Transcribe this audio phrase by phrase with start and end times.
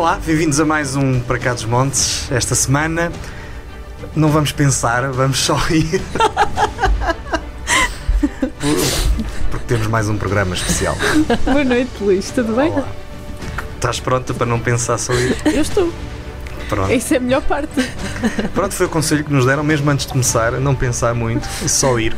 [0.00, 2.26] Olá, bem-vindos a mais um Para Cá dos Montes.
[2.32, 3.12] Esta semana
[4.16, 6.00] não vamos pensar, vamos só ir.
[9.50, 10.96] Porque temos mais um programa especial.
[11.44, 12.70] Boa noite, Luís, tudo bem?
[12.70, 12.88] Olá.
[13.74, 15.36] Estás pronta para não pensar só ir?
[15.44, 15.92] Eu estou.
[16.70, 16.90] Pronto.
[16.90, 17.86] Isso é a melhor parte.
[18.54, 21.98] Pronto, foi o conselho que nos deram, mesmo antes de começar, não pensar muito, só
[21.98, 22.16] ir.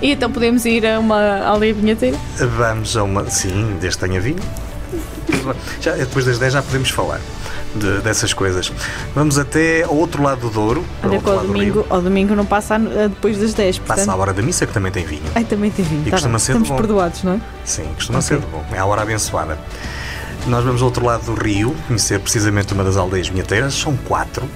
[0.00, 2.16] E então podemos ir a uma aldeia vinheteira?
[2.56, 3.28] Vamos a uma.
[3.28, 4.40] Sim, desde que tenha vinho.
[5.80, 7.20] Já, depois das 10 já podemos falar
[7.74, 8.72] de- dessas coisas.
[9.14, 10.84] Vamos até ao outro lado do Douro.
[11.02, 11.86] Olha outro que ao do domingo, rio.
[11.90, 14.14] ao domingo não passa a- a depois das 10, Passa portanto...
[14.14, 15.22] a hora da missa que também tem vinho.
[15.34, 16.02] Ai, também tem vindo.
[16.06, 16.38] E tá costuma bem.
[16.40, 17.40] ser Estamos perdoados, não é?
[17.64, 18.28] Sim, costuma Ok.
[18.28, 18.64] ser de bom.
[18.72, 19.58] É a hora abençoada.
[20.46, 23.74] Nós vamos ao outro lado do rio, conhecer precisamente uma das aldeias vinheteiras.
[23.74, 24.48] São quatro.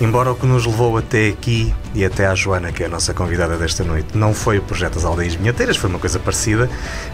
[0.00, 3.14] Embora o que nos levou até aqui e até à Joana, que é a nossa
[3.14, 6.68] convidada desta noite, não foi o projeto das aldeias vinheteiras, foi uma coisa parecida,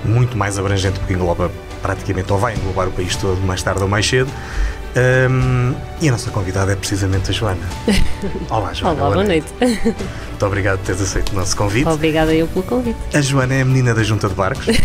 [0.04, 1.50] muito mais abrangente, porque engloba
[1.82, 4.30] praticamente, ou vai englobar o país todo, mais tarde ou mais cedo.
[5.30, 7.60] Hum, e a nossa convidada é precisamente a Joana.
[8.48, 9.02] Olá, Joana.
[9.02, 9.46] Olá, boa noite.
[10.40, 11.86] Muito obrigado por teres aceito o nosso convite.
[11.86, 12.96] Obrigada eu pelo convite.
[13.12, 14.66] A Joana é a menina da Junta de Barcos.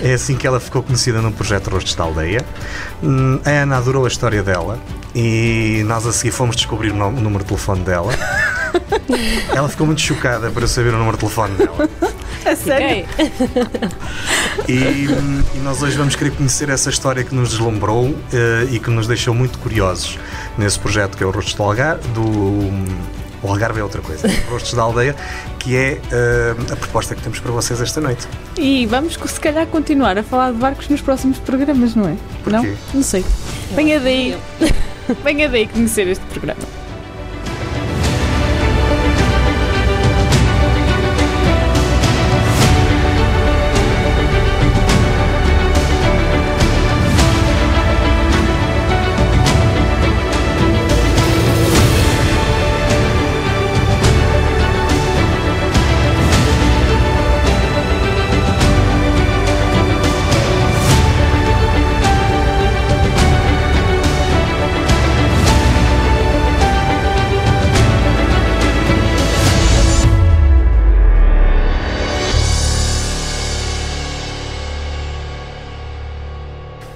[0.00, 2.44] É assim que ela ficou conhecida no projeto Rostos da Aldeia.
[3.02, 4.78] Hum, A Ana adorou a história dela
[5.14, 8.12] e nós a seguir fomos descobrir o número de telefone dela.
[9.54, 11.88] Ela ficou muito chocada para saber o número de telefone dela.
[12.44, 13.06] A sério?
[14.68, 18.90] E, e nós hoje vamos querer conhecer essa história que nos deslumbrou eh, e que
[18.90, 20.18] nos deixou muito curiosos
[20.58, 22.08] nesse projeto que é o Rostos do Algarve.
[22.08, 22.70] Do,
[23.42, 24.28] o Algarve é outra coisa.
[24.48, 25.16] Rostos da Aldeia,
[25.58, 28.26] que é eh, a proposta que temos para vocês esta noite.
[28.56, 32.16] E vamos se calhar continuar a falar de barcos nos próximos programas, não é?
[32.44, 32.68] Porquê?
[32.68, 32.76] Não?
[32.94, 33.24] Não sei.
[33.74, 34.36] Venha daí.
[35.24, 36.81] Venha daí conhecer este programa.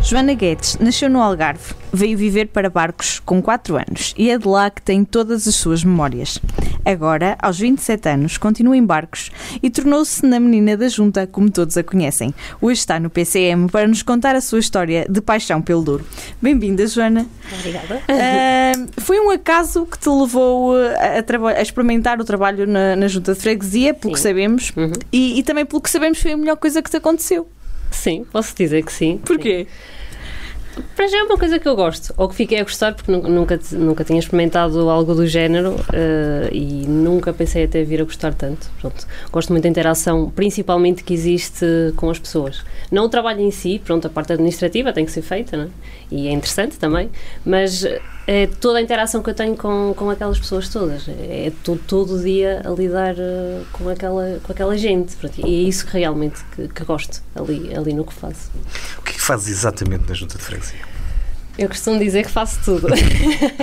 [0.09, 4.47] Joana Guedes nasceu no Algarve, veio viver para Barcos com 4 anos e é de
[4.47, 6.39] lá que tem todas as suas memórias.
[6.85, 11.77] Agora, aos 27 anos, continua em Barcos e tornou-se na menina da junta, como todos
[11.77, 12.33] a conhecem.
[12.61, 16.07] Hoje está no PCM para nos contar a sua história de paixão pelo Douro.
[16.41, 17.27] Bem-vinda, Joana.
[17.59, 18.01] Obrigada.
[18.09, 23.09] Ah, foi um acaso que te levou a, a a experimentar o trabalho na, na
[23.09, 24.29] junta de freguesia, pelo que Sim.
[24.29, 24.93] sabemos, Uhum.
[25.13, 27.49] e, e também pelo que sabemos foi a melhor coisa que te aconteceu.
[27.91, 29.19] Sim, posso dizer que sim.
[29.25, 29.67] Porquê?
[30.95, 33.23] Para já é uma coisa que eu gosto, ou que fiquei a gostar, porque nu-
[33.29, 38.35] nunca, nunca tinha experimentado algo do género eh, e nunca pensei até vir a gostar
[38.35, 38.69] tanto.
[38.81, 41.65] Pronto, gosto muito da interação, principalmente que existe
[41.97, 42.63] com as pessoas.
[42.91, 45.69] Não o trabalho em si, pronto, a parte administrativa tem que ser feita, não é?
[46.11, 47.11] e é interessante também,
[47.45, 47.85] mas
[48.27, 51.09] é toda a interação que eu tenho com, com aquelas pessoas todas.
[51.09, 55.17] É todo, todo o dia a lidar eh, com, aquela, com aquela gente.
[55.39, 58.51] E é isso que realmente que, que gosto ali, ali no que faço.
[58.99, 60.96] O que é que fazes exatamente na Junta de Freguesia?
[61.59, 62.89] Eu costumo dizer que faço tudo.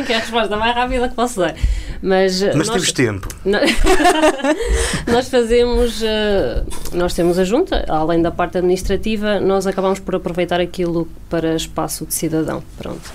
[0.06, 1.54] que é a resposta mais rápida que posso dar.
[2.02, 3.28] Mas, eh, Mas nós, temos tempo.
[3.46, 3.59] nó-
[5.08, 6.02] nós fazemos.
[6.03, 11.56] eh, nós temos a junta, além da parte administrativa, nós acabamos por aproveitar aquilo para
[11.56, 12.64] espaço de cidadão.
[12.78, 13.12] Pronto.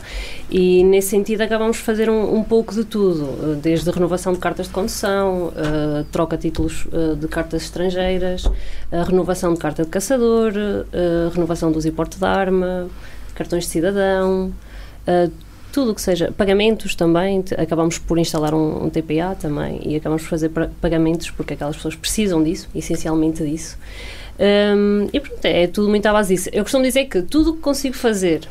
[0.50, 4.33] E nesse sentido acabamos de fazer um, um pouco de tudo, eh, desde a renovação
[4.33, 8.44] de cartas de condução, eh, troca de títulos eh, de cartas estrangeiras,
[8.93, 10.53] a renovação de carta de caçador,
[10.93, 12.88] a renovação do importe de arma,
[13.34, 14.53] cartões de cidadão,
[15.08, 15.32] Uh,
[15.72, 20.22] tudo o que seja pagamentos também, acabamos por instalar um, um TPA também e acabamos
[20.22, 23.78] por fazer pagamentos porque aquelas pessoas precisam disso, essencialmente disso.
[24.38, 26.49] Um, e pronto, é tudo muito à base disso.
[26.52, 28.49] Eu costumo dizer que tudo o que consigo fazer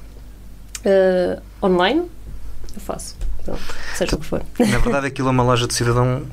[0.86, 2.04] uh, online,
[2.76, 3.16] eu faço.
[3.44, 3.62] Pronto,
[3.96, 4.42] seja o que for.
[4.60, 6.24] Na verdade, aquilo é uma loja de cidadão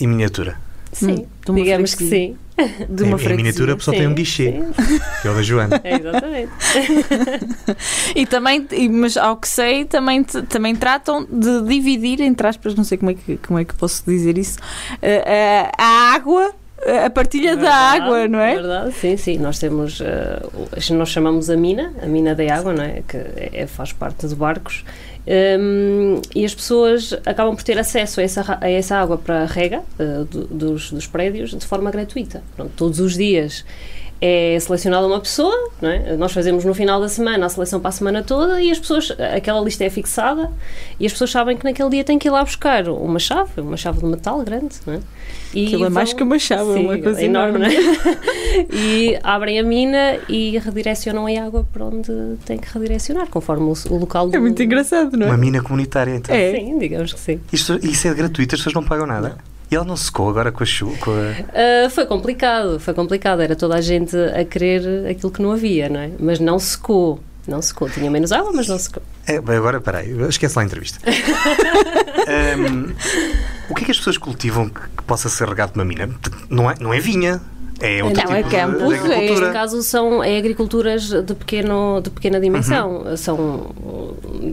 [0.00, 0.58] em miniatura.
[0.92, 2.36] Sim, uma digamos que sim.
[2.88, 3.80] De uma em, em miniatura, freguesia.
[3.80, 5.80] só tem um guichê, Sim, que é o da Joana.
[5.82, 6.52] é exatamente.
[8.14, 12.98] E também, mas ao que sei, também, também tratam de dividir, entre aspas, não sei
[12.98, 14.58] como é que, como é que posso dizer isso,
[15.00, 16.52] eh, a, a água,
[16.82, 18.54] eh, a partilha da Verdade, água, não é?
[18.54, 19.38] Verdade, sim, sim.
[19.38, 23.02] Nós temos, eh, o- nós chamamos a mina, a mina da água, não é?
[23.08, 24.84] Que é- faz parte de barcos.
[25.26, 29.46] Hum, e as pessoas acabam por ter acesso a essa, a essa água para a
[29.46, 32.42] rega eh, do- dos, dos prédios de forma gratuita.
[32.56, 33.64] Pronto, todos os dias
[34.24, 36.16] é selecionada uma pessoa, não é?
[36.16, 39.10] nós fazemos no final da semana a seleção para a semana toda e as pessoas,
[39.34, 40.48] aquela lista é fixada
[41.00, 43.76] e as pessoas sabem que naquele dia têm que ir lá buscar uma chave, uma
[43.76, 45.00] chave de metal grande, não é?
[45.52, 47.76] E Aquilo é mais que uma chave, é sim, uma coisa enorme, enorme.
[47.76, 48.66] É?
[48.72, 52.12] e abrem a mina e redirecionam a água para onde
[52.46, 54.36] tem que redirecionar, conforme o, o local do...
[54.36, 55.30] É muito engraçado, não é?
[55.30, 56.32] Uma mina comunitária, então.
[56.32, 56.52] É.
[56.52, 57.40] Sim, digamos que sim.
[57.52, 59.30] Isto, isso é gratuito, as pessoas não pagam nada?
[59.30, 59.51] Não.
[59.72, 60.94] E ela não secou agora com a chuva?
[61.48, 61.86] A...
[61.86, 63.40] Uh, foi complicado, foi complicado.
[63.40, 66.10] Era toda a gente a querer aquilo que não havia, não é?
[66.20, 67.18] Mas não secou.
[67.48, 67.88] Não secou.
[67.88, 69.02] Tinha menos água, mas não secou.
[69.26, 70.98] É, bem, agora, peraí, esquece lá a entrevista.
[72.58, 72.92] um,
[73.70, 76.10] o que é que as pessoas cultivam que, que possa ser regado numa mina?
[76.50, 77.40] Não é, não é vinha,
[77.80, 78.78] é outro não, tipo é campo.
[78.78, 79.40] De, de agricultura.
[79.40, 83.04] Neste caso são é agriculturas de, pequeno, de pequena dimensão.
[83.06, 83.16] Uhum.
[83.16, 83.36] São,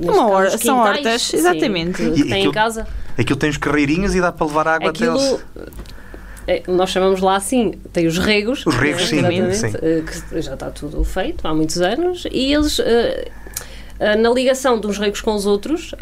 [0.04, 1.98] Uma caso, são hortas, exatamente.
[1.98, 2.88] Sim, que, que tem em casa.
[3.20, 5.72] Aquilo tem os carreirinhos e dá para levar água Aquilo, até.
[6.48, 8.66] É, nós chamamos lá assim, tem os regos.
[8.66, 9.22] Os regos, sim,
[9.54, 9.72] sim.
[9.82, 13.30] Eh, que já está tudo feito há muitos anos e eles eh,
[14.00, 15.94] na ligação de uns regos com os outros.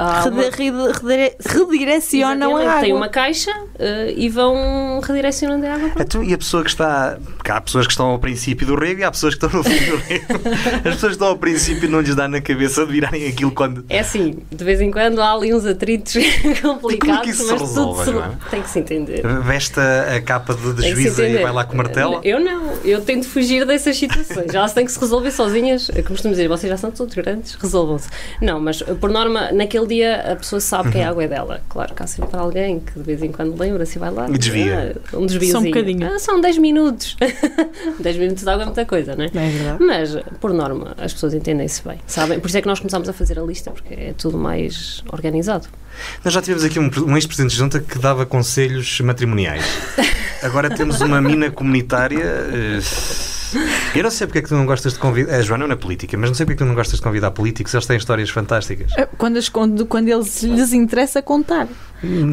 [1.45, 2.81] redirecionam a água.
[2.81, 5.91] Tem uma caixa uh, e vão redirecionando a água.
[5.99, 7.17] Então, e a pessoa que está.
[7.35, 9.63] Porque há pessoas que estão ao princípio do rego e há pessoas que estão no
[9.63, 10.25] fim do rego.
[10.85, 13.85] As pessoas que estão ao princípio não lhes dá na cabeça de virarem aquilo quando.
[13.89, 16.13] É assim, de vez em quando há ali uns atritos
[16.61, 16.99] complicados.
[16.99, 18.49] Como é que isso mas se resolve, tudo se...
[18.49, 19.27] Tem que se entender.
[19.43, 22.19] Veste a capa de, juíza e vai lá com o martelo?
[22.23, 24.53] Eu não, eu tento fugir dessas situações.
[24.53, 25.87] Elas têm que se resolver sozinhas.
[25.87, 28.09] Como costumo dizer, vocês já são todos grandes, resolvam resolvam-se.
[28.41, 31.09] Não, mas por norma, naquele dia a pessoa sabe que a uhum.
[31.09, 31.61] água é dela.
[31.69, 34.29] Claro que há sempre alguém que de vez em quando lembra-se e vai lá.
[34.29, 34.95] E desvia.
[35.13, 35.51] Ah, um desviozinho.
[35.51, 36.07] Só um bocadinho.
[36.07, 37.15] Ah, são 10 minutos.
[37.99, 39.27] 10 minutos de água é muita coisa, não é?
[39.27, 39.83] é verdade.
[39.83, 42.39] Mas, por norma, as pessoas entendem-se bem, sabem?
[42.39, 45.67] Por isso é que nós começámos a fazer a lista, porque é tudo mais organizado.
[46.23, 49.63] Nós já tivemos aqui um, um ex-presidente de junta que dava conselhos matrimoniais.
[50.43, 52.25] Agora temos uma mina comunitária.
[52.25, 53.27] Uh,
[53.95, 55.35] eu não sei porque é que tu não gostas de convidar.
[55.35, 57.03] A Joana não é política, mas não sei porque é que tu não gostas de
[57.03, 57.73] convidar políticos.
[57.73, 58.91] Eles têm histórias fantásticas.
[58.97, 61.67] É, quando, as, quando eles lhes interessa contar.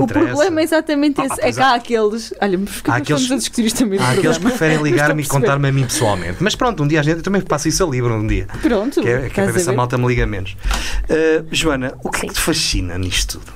[0.00, 1.40] O problema é exatamente esse.
[1.40, 2.34] Ah, é que há aqueles.
[2.40, 3.98] Olha, mas porque há aqueles, estamos a discutir isto também?
[3.98, 6.36] Há aqueles que preferem ligar-me e contar-me a mim pessoalmente.
[6.40, 7.18] Mas pronto, um dia a gente.
[7.18, 8.46] Eu também passo isso a livro um dia.
[8.60, 9.00] Pronto.
[9.00, 10.56] Que é, que é para ver se a malta me liga menos.
[11.04, 12.26] Uh, Joana, o que Sim.
[12.26, 13.52] é que te fascina nisto tudo?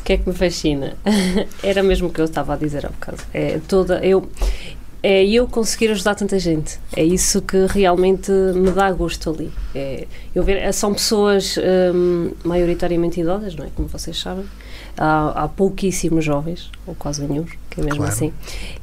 [0.00, 0.96] O que é que me fascina?
[1.62, 3.18] Era mesmo o que eu estava a dizer há bocado.
[3.34, 3.98] É toda.
[4.06, 4.30] Eu,
[5.08, 6.80] é eu conseguir ajudar tanta gente.
[6.96, 9.52] É isso que realmente me dá gosto ali.
[9.72, 10.04] É,
[10.34, 11.56] eu ver, são pessoas
[11.94, 13.68] um, maioritariamente idosas, não é?
[13.76, 14.44] Como vocês sabem.
[14.98, 17.46] Há, há pouquíssimos jovens, ou quase nenhum,
[17.78, 18.12] é mesmo claro.
[18.12, 18.32] assim.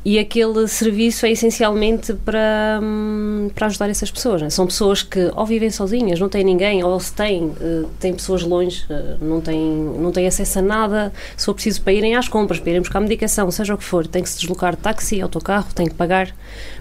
[0.06, 4.42] E aquele serviço é essencialmente para, hum, para ajudar essas pessoas.
[4.42, 4.50] Né?
[4.50, 8.44] São pessoas que ou vivem sozinhas, não têm ninguém, ou se têm, uh, têm pessoas
[8.44, 9.60] longe, uh, não, têm,
[9.98, 13.00] não têm acesso a nada, se for preciso para irem às compras, para irem buscar
[13.00, 16.34] medicação, seja o que for, tem que se deslocar de táxi, autocarro, tem que pagar.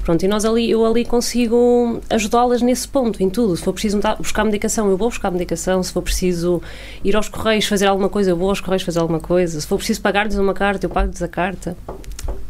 [0.04, 3.56] Pronto, e nós ali, eu ali consigo ajudá-las nesse ponto, em tudo.
[3.56, 5.82] Se for preciso buscar medicação, eu vou buscar medicação.
[5.82, 6.60] Se for preciso
[7.04, 9.60] ir aos correios fazer alguma coisa, eu vou aos correios fazer alguma coisa.
[9.60, 11.76] Se for preciso pagar-lhes uma carta, eu pago-lhes a carta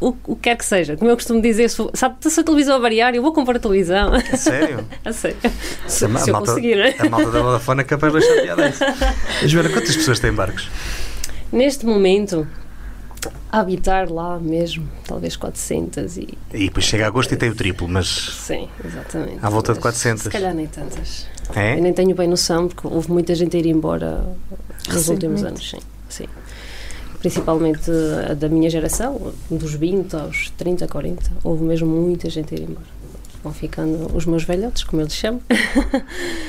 [0.03, 0.97] o, o que quer que seja.
[0.97, 3.61] Como eu costumo dizer, se, sabe, se a televisão a variar, eu vou comprar a
[3.61, 4.13] televisão.
[4.13, 4.85] A sério?
[5.05, 5.37] a sério.
[5.43, 6.95] Se, a, se eu malta, conseguir.
[6.99, 8.73] A malta da Vodafone é capaz de deixar piada.
[9.47, 10.69] Joana, quantas pessoas têm barcos?
[11.53, 12.72] Neste momento, a
[13.53, 16.39] habitar lá mesmo, talvez 400 e...
[16.53, 18.07] E depois chega a agosto e tem o triplo, mas...
[18.07, 19.39] Sim, exatamente.
[19.43, 20.23] À volta de 400.
[20.23, 21.27] Se calhar nem tantas.
[21.55, 21.77] É?
[21.77, 24.25] Eu nem tenho bem noção, porque houve muita gente a ir embora
[24.89, 25.79] nos últimos anos, sim.
[26.09, 26.27] sim
[27.23, 27.89] principalmente
[28.29, 32.65] a da minha geração, dos 20 aos 30, 40, houve mesmo muita gente a ir
[32.65, 33.02] embora.
[33.43, 35.43] Vão ficando os meus velhotes, como eu lhes chamo.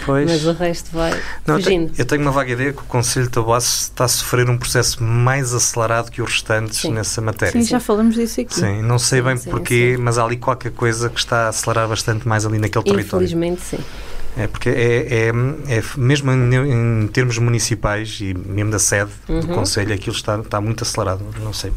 [0.05, 0.29] Pois.
[0.29, 1.91] Mas o resto vai Não, fugindo.
[1.97, 5.01] Eu tenho uma vaga ideia que o Conselho de Taboaço está a sofrer um processo
[5.01, 6.91] mais acelerado que os restantes sim.
[6.91, 7.59] nessa matéria.
[7.59, 8.53] Sim, já falamos disso aqui.
[8.53, 10.01] Sim, não sei bem sim, porquê, sim.
[10.01, 13.25] mas há ali qualquer coisa que está a acelerar bastante mais ali naquele território.
[13.25, 13.79] Infelizmente, sim.
[14.35, 19.39] É porque é, é, é mesmo em, em, termos municipais e mesmo da sede uhum.
[19.41, 21.71] do Conselho, aquilo está, está muito acelerado, não sei.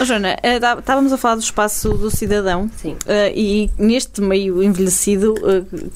[0.00, 2.92] Oh, Joana, eh, estávamos a falar do espaço do cidadão Sim.
[2.92, 5.90] Uh, e neste meio envelhecido uh,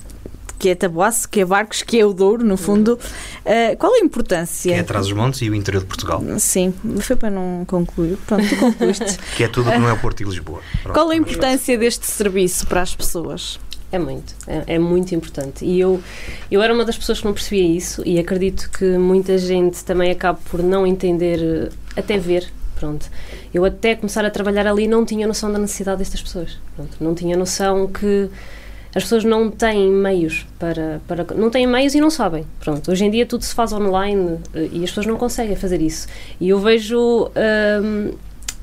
[0.58, 2.98] que é Taboaço, que é Barcos, que é o Douro, no fundo.
[3.46, 4.70] Uh, qual a importância?
[4.70, 6.22] Que é atrás dos montes e o interior de Portugal.
[6.38, 8.18] Sim, foi para não concluir.
[8.26, 9.18] Pronto, tu concluíste.
[9.36, 10.60] que é tudo que não é o Porto e Lisboa.
[10.82, 13.58] Pronto, qual a importância deste serviço para as pessoas?
[13.90, 15.64] É muito, é, é, muito importante.
[15.64, 16.02] E eu,
[16.50, 20.10] eu era uma das pessoas que não percebia isso e acredito que muita gente também
[20.10, 22.52] acaba por não entender, até ver.
[22.84, 23.10] Pronto.
[23.52, 26.58] Eu até começar a trabalhar ali não tinha noção da necessidade destas pessoas.
[26.76, 26.96] Pronto.
[27.00, 28.28] Não tinha noção que
[28.94, 31.24] as pessoas não têm meios para, para.
[31.34, 32.44] Não têm meios e não sabem.
[32.60, 32.90] Pronto.
[32.90, 36.06] Hoje em dia tudo se faz online eh, e as pessoas não conseguem fazer isso.
[36.38, 37.30] E eu vejo.
[37.82, 38.12] Hum,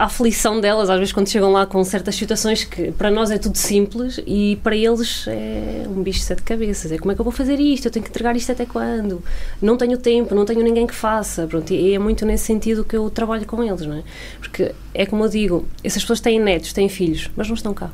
[0.02, 3.38] a aflição delas, às vezes, quando chegam lá com certas situações que para nós é
[3.38, 6.92] tudo simples e para eles é um bicho de sete cabeças.
[6.92, 7.86] É como é que eu vou fazer isto?
[7.86, 9.24] Eu tenho que entregar isto até quando?
[9.62, 11.46] Não tenho tempo, não tenho ninguém que faça.
[11.46, 14.04] Pronto, e é muito nesse sentido que eu trabalho com eles, não é?
[14.40, 17.92] Porque é como eu digo, essas pessoas têm netos, têm filhos, mas não estão cá.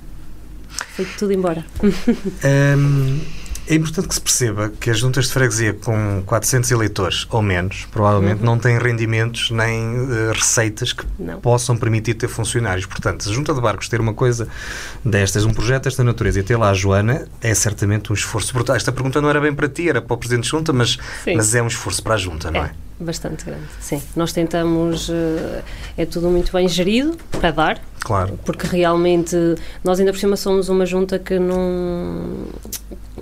[0.96, 1.66] Foi tudo embora.
[2.78, 3.20] Um,
[3.70, 7.86] é importante que se perceba que as juntas de freguesia com 400 eleitores ou menos,
[7.92, 8.46] provavelmente, uhum.
[8.46, 11.42] não têm rendimentos nem uh, receitas que não.
[11.42, 12.86] possam permitir ter funcionários.
[12.86, 14.48] Portanto, se a junta de barcos ter uma coisa
[15.04, 18.76] destas, um projeto desta natureza e ter lá a Joana, é certamente um esforço brutal.
[18.76, 20.98] Esta pergunta não era bem para ti, era para o Presidente de Junta, mas,
[21.36, 22.68] mas é um esforço para a Junta, não é?
[22.68, 23.04] é?
[23.04, 24.02] Bastante grande, sim.
[24.16, 25.62] Nós tentamos, eh,
[25.96, 28.40] é tudo muito bem gerido para dar, claro.
[28.44, 29.36] porque realmente
[29.84, 32.48] nós ainda por cima somos uma junta que não,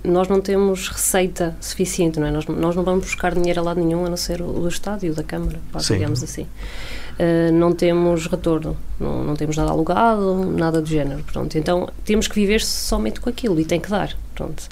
[0.06, 2.32] nós não temos receita suficiente, não é?
[2.32, 5.06] Nós, nós não vamos buscar dinheiro a lado nenhum, a não ser o do Estado
[5.06, 6.44] e o da Câmara, pá, digamos assim.
[6.44, 11.58] Uh, não temos retorno, não, não temos nada alugado, nada do género, pronto.
[11.58, 14.68] Então temos que viver somente com aquilo e tem que dar, pronto.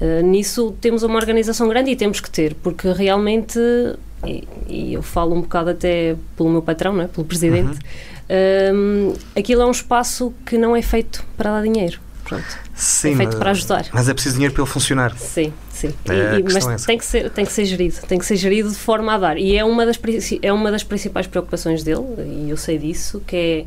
[0.00, 3.58] Uh, nisso temos uma organização grande e temos que ter, porque realmente,
[4.26, 7.08] e, e eu falo um bocado até pelo meu patrão, não é?
[7.08, 7.78] pelo presidente,
[8.28, 9.12] uhum.
[9.12, 12.05] uh, aquilo é um espaço que não é feito para dar dinheiro.
[12.26, 12.58] Pronto.
[12.74, 13.86] Sim, é feito mas, para ajudar.
[13.92, 15.16] Mas é preciso dinheiro para ele funcionar.
[15.16, 15.94] Sim, sim.
[16.08, 18.68] É, e, mas é tem que, ser, tem que ser gerido, tem que ser gerido
[18.68, 19.38] de forma a dar.
[19.38, 19.98] E é uma das,
[20.42, 23.64] é uma das principais preocupações dele, e eu sei disso, que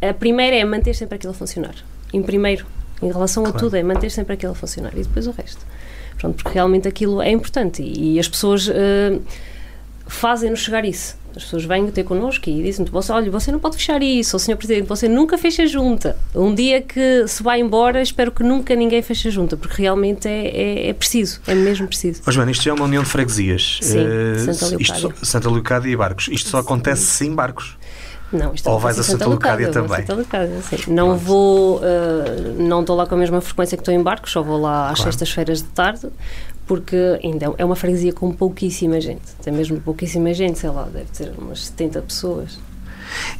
[0.00, 1.74] é a primeira é manter sempre aquilo a funcionar.
[2.12, 2.66] Em primeiro,
[3.02, 3.58] em relação claro.
[3.58, 5.64] a tudo, é manter sempre aquilo a funcionar e depois o resto.
[6.18, 9.22] Pronto, porque realmente aquilo é importante e, e as pessoas uh,
[10.06, 11.16] fazem-nos chegar isso.
[11.36, 14.40] As pessoas vêm ter connosco e dizem você, olha, você não pode fechar isso, ou
[14.40, 14.56] Sr.
[14.56, 16.16] Presidente, você nunca fecha junta.
[16.34, 20.48] Um dia que se vai embora, espero que nunca ninguém feche junta, porque realmente é,
[20.48, 22.22] é, é preciso, é mesmo preciso.
[22.24, 23.78] Mas, Joana, isto já é uma união de freguesias.
[23.82, 25.14] Sim, uh, Santa Leocádia.
[25.22, 26.28] Santa Leocádia e Barcos.
[26.28, 27.76] Isto só acontece sem barcos.
[28.32, 30.00] Não, isto Ou vais a Santa, Santa Lucádia também?
[30.00, 30.76] Santa Lucádia, sim.
[30.92, 31.24] Não Pronto.
[31.24, 34.60] vou, uh, não estou lá com a mesma frequência que estou em barcos, só vou
[34.60, 35.12] lá às claro.
[35.12, 36.08] sextas-feiras de tarde,
[36.70, 41.06] porque ainda é uma freguesia com pouquíssima gente, tem mesmo pouquíssima gente, sei lá, deve
[41.06, 42.60] ter umas 70 pessoas.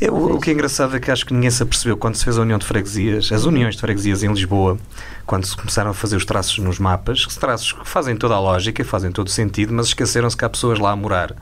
[0.00, 2.37] É, o, que é engraçado é que acho que ninguém se apercebeu quando se fez
[2.37, 4.76] a União de Freguesias, as uniões de freguesias em Lisboa,
[5.25, 8.84] quando se começaram a fazer os traços nos mapas, traços que fazem toda a lógica
[8.84, 11.32] fazem todo o sentido, mas esqueceram-se que há pessoas lá a morar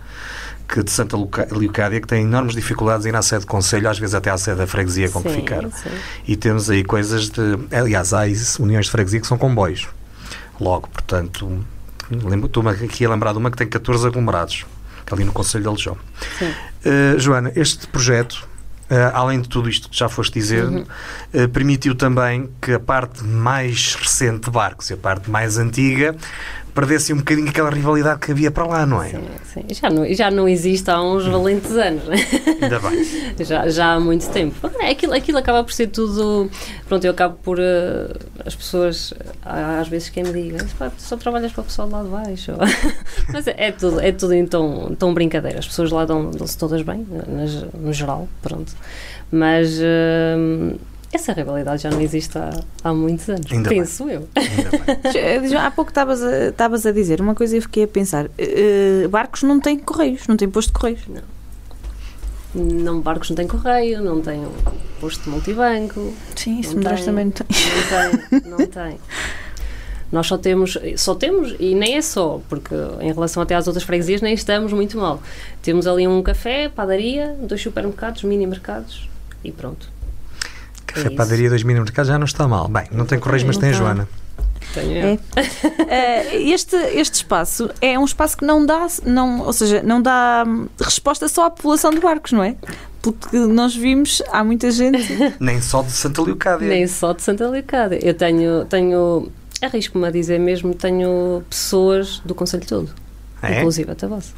[0.68, 3.98] que de Santa Leocádia que têm enormes dificuldades em ir à sede do Conselho, às
[3.98, 5.70] vezes até à sede da freguesia com sim, que ficaram.
[5.70, 5.88] Sim.
[6.26, 7.40] E temos aí coisas de.
[7.72, 8.24] Aliás, há
[8.60, 9.88] uniões de freguesia que são comboios.
[10.60, 11.64] Logo, portanto,
[12.44, 14.64] Estou-me aqui a lembrar de uma que tem 14 aglomerados,
[15.10, 15.96] ali no Conselho de Aljão.
[16.42, 18.48] Uh, Joana, este projeto,
[18.90, 20.84] uh, além de tudo isto que já foste dizer, uhum.
[21.34, 26.16] uh, permitiu também que a parte mais recente de barcos e a parte mais antiga
[26.78, 29.08] perdesse um bocadinho aquela rivalidade que havia para lá, não é?
[29.08, 29.64] Sim, sim.
[29.74, 32.18] Já, não, já não existe há uns valentes anos, não é?
[32.62, 33.04] Ainda bem.
[33.44, 34.70] já, já há muito tempo.
[34.88, 36.48] Aquilo, aquilo acaba por ser tudo.
[36.86, 37.58] Pronto, eu acabo por.
[37.58, 38.16] Uh,
[38.46, 40.64] as pessoas, às vezes, quem me diga,
[40.98, 42.52] só trabalhas para o pessoal lá de baixo.
[43.32, 45.58] Mas é, é, tudo, é tudo tom, tom brincadeira.
[45.58, 47.04] As pessoas lá dão-se dão todas bem,
[47.74, 48.72] no geral, pronto.
[49.32, 49.80] Mas.
[49.80, 50.78] Uh,
[51.12, 52.50] essa rivalidade já não existe há,
[52.84, 54.16] há muitos anos, Ainda penso bem.
[55.14, 55.48] eu.
[55.48, 56.22] Já, há pouco estavas
[56.84, 60.36] a, a dizer uma coisa e fiquei a pensar: uh, barcos não têm correios, não
[60.36, 61.02] têm posto de correios.
[61.08, 61.38] Não.
[62.54, 64.46] Não, barcos não têm correio, não têm
[65.00, 66.12] posto de multibanco.
[66.34, 67.46] Sim, isso me também não tem.
[67.50, 68.98] Não tem, não tem.
[70.10, 73.84] Nós só temos, só temos, e nem é só, porque em relação até às outras
[73.84, 75.22] freguesias nem estamos muito mal.
[75.62, 79.06] Temos ali um café, padaria, dois supermercados, mini mercados
[79.44, 79.97] e pronto
[80.88, 82.68] Café, é padaria, dois mini mercados já não está mal.
[82.68, 84.08] Bem, não tem correios, mas tem a Joana.
[84.76, 85.14] É.
[85.14, 90.44] Uh, este, este espaço é um espaço que não dá, não, ou seja, não dá
[90.80, 92.56] resposta só à população de barcos, não é?
[93.00, 94.98] Porque nós vimos, há muita gente.
[95.40, 96.68] Nem só de Santa Leocádia.
[96.68, 97.98] Nem só de Santa Leocádia.
[98.02, 99.30] Eu tenho, tenho
[99.62, 102.90] arrisco-me a dizer mesmo, tenho pessoas do Conselho todo.
[103.42, 103.58] É?
[103.58, 104.32] Inclusive até você.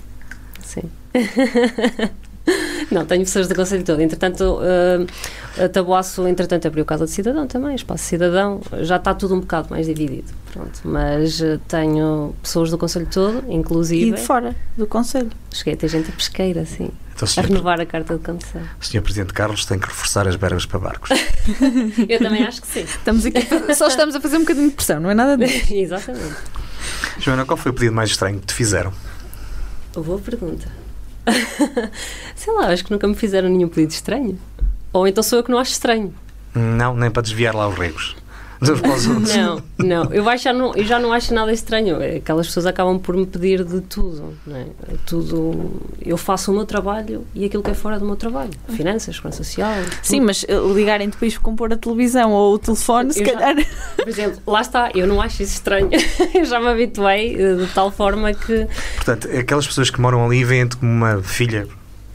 [0.62, 0.82] Sim.
[2.90, 4.00] Não, tenho pessoas do Conselho todo.
[4.00, 9.34] Entretanto, uh, a Tabuaço, entretanto, abriu Casa de Cidadão também, Espaço Cidadão, já está tudo
[9.34, 10.32] um bocado mais dividido.
[10.52, 14.08] Pronto, mas uh, tenho pessoas do Conselho todo, inclusive.
[14.08, 15.30] E de fora do Conselho.
[15.52, 16.90] Cheguei a ter gente a pesqueira, assim.
[17.14, 18.62] Então, a renovar a carta de condução.
[18.80, 19.02] O Sr.
[19.02, 21.10] Presidente Carlos tem que reforçar as verbas para barcos.
[22.08, 22.80] Eu também acho que sim.
[22.80, 25.66] Estamos aqui, só estamos a fazer um bocadinho de pressão, não é nada disso.
[25.74, 26.36] Exatamente.
[27.18, 28.92] Joana, qual foi o pedido mais estranho que te fizeram?
[29.94, 30.79] Boa pergunta.
[32.34, 34.38] Sei lá, acho que nunca me fizeram nenhum pedido estranho.
[34.92, 36.14] Ou então sou eu que não acho estranho.
[36.54, 38.16] Não, nem para desviar lá os regos.
[38.62, 39.34] Uns para os outros.
[39.36, 40.04] Não, não.
[40.12, 40.74] Eu, acho, já não.
[40.74, 41.96] eu já não acho nada estranho.
[42.16, 44.34] Aquelas pessoas acabam por me pedir de tudo.
[44.46, 44.66] Não é?
[45.06, 45.70] Tudo.
[46.04, 48.50] Eu faço o meu trabalho e aquilo que é fora do meu trabalho.
[48.68, 49.72] Finanças, segurança social.
[50.02, 50.26] Sim, tudo.
[50.26, 53.66] mas uh, ligarem depois para compor a televisão ou o telefone, se Eu já- calhar.
[53.96, 54.90] Por exemplo, lá está.
[54.94, 55.88] Eu não acho isso estranho.
[56.34, 58.66] eu já me habituei eh, de tal forma que.
[58.96, 61.66] Portanto, aquelas pessoas que moram ali veem-te como uma filha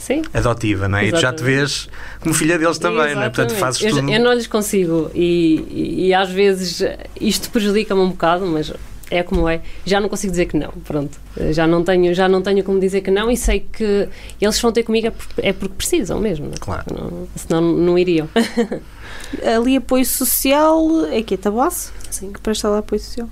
[0.06, 0.22] Sim.
[0.34, 1.06] adotiva, não é?
[1.08, 1.58] E tu já te Exatamente.
[1.58, 1.90] vês
[2.22, 3.30] como filha deles também, não é?
[3.30, 3.60] Portanto, Exatamente.
[3.60, 4.12] fazes eu, tudo.
[4.12, 6.82] eu não lhes consigo e, e, e às vezes
[7.20, 8.72] isto prejudica-me um bocado, mas
[9.10, 9.62] é como é.
[9.84, 11.18] Já não consigo dizer que não, pronto.
[11.52, 14.08] Já não tenho, já não tenho como dizer que não e sei que
[14.40, 16.46] eles vão ter comigo é porque, é porque precisam mesmo.
[16.46, 16.58] não é?
[16.60, 16.84] Claro.
[16.94, 18.30] Não- senão não iriam.
[19.58, 23.28] Ali apoio social, é que é tabuaço, Sim, que presta lá apoio social.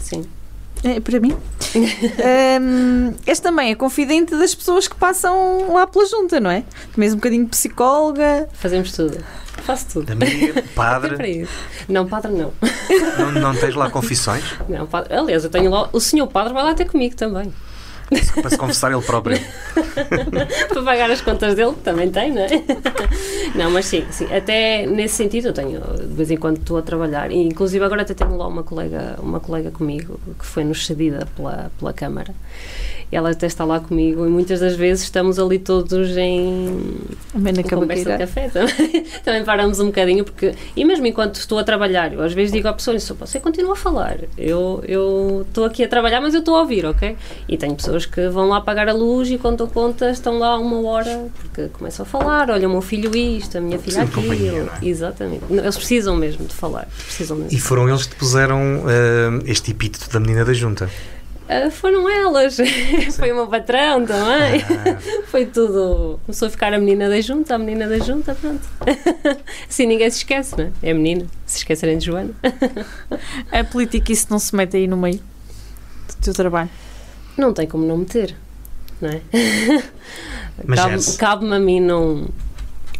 [0.00, 0.24] sim.
[0.84, 1.36] É, para mim.
[2.60, 6.64] Hum, és também a confidente das pessoas que passam lá pela junta, não é?
[6.92, 8.48] Também és um bocadinho psicóloga.
[8.54, 9.18] Fazemos tudo.
[9.62, 10.10] Faço tudo.
[10.12, 11.52] Amiga, Até para padre, isso.
[11.88, 12.52] Não, padre não.
[13.18, 15.14] não, não tens lá confissões não padre.
[15.14, 15.88] Aliás, eu tenho lá.
[15.92, 17.52] O senhor padre vai lá ter comigo também.
[18.40, 19.38] Para se confessar ele próprio.
[20.68, 22.48] para pagar as contas dele, que também tem, não é?
[23.54, 26.82] Não, mas sim, sim, até nesse sentido eu tenho, de vez em quando estou a
[26.82, 30.86] trabalhar, e inclusive agora até tenho lá uma colega, uma colega comigo, que foi nos
[30.86, 32.34] cedida pela, pela Câmara,
[33.16, 36.78] ela até está lá comigo, e muitas das vezes estamos ali todos em,
[37.32, 39.04] Também na conversa de café também.
[39.24, 42.68] também paramos um bocadinho, porque, e mesmo enquanto estou a trabalhar, eu às vezes digo
[42.68, 46.40] à pessoa, "Só, você continua a falar, eu eu estou aqui a trabalhar, mas eu
[46.40, 47.16] estou a ouvir, ok?
[47.48, 50.58] E tenho pessoas que vão lá pagar a luz e quando dou conta estão lá
[50.58, 54.26] uma hora, porque começam a falar, olha o meu filho isto, a minha filha aquilo.
[54.66, 54.78] não é?
[54.82, 55.42] Exatamente.
[55.50, 57.52] Eles precisam mesmo de falar, precisam mesmo.
[57.56, 60.88] E foram eles que te puseram ah, este epíteto da menina da junta.
[61.52, 62.56] Ah, foram elas,
[63.18, 64.62] foi o meu patrão também.
[64.62, 66.20] Ah, Foi tudo.
[66.24, 68.60] Começou a ficar a menina da junta, a menina da junta, pronto.
[69.68, 70.70] assim ninguém se esquece, não é?
[70.82, 71.26] É a menina.
[71.46, 72.30] Se esquecerem de Joana.
[73.50, 76.70] A política, isso não se mete aí no meio do teu trabalho.
[77.36, 78.36] Não tem como não meter,
[79.00, 79.20] não é?
[80.64, 82.28] Mas Cabe- Cabe-me a mim não,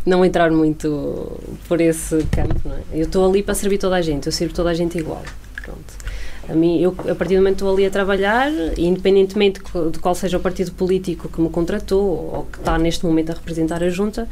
[0.04, 2.80] não entrar muito por esse campo, não é?
[2.92, 5.22] Eu estou ali para servir toda a gente, eu sirvo toda a gente igual.
[5.62, 5.99] Pronto.
[6.48, 9.60] A mim, eu, a partir do momento que estou ali a trabalhar, independentemente
[9.92, 13.34] de qual seja o partido político que me contratou ou que está neste momento a
[13.34, 14.28] representar a junta,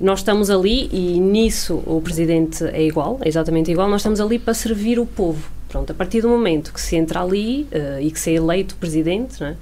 [0.00, 4.38] nós estamos ali e nisso o presidente é igual, é exatamente igual, nós estamos ali
[4.38, 5.50] para servir o povo.
[5.68, 8.76] Pronto, a partir do momento que se entra ali eh, e que se é eleito
[8.76, 9.56] presidente, não é?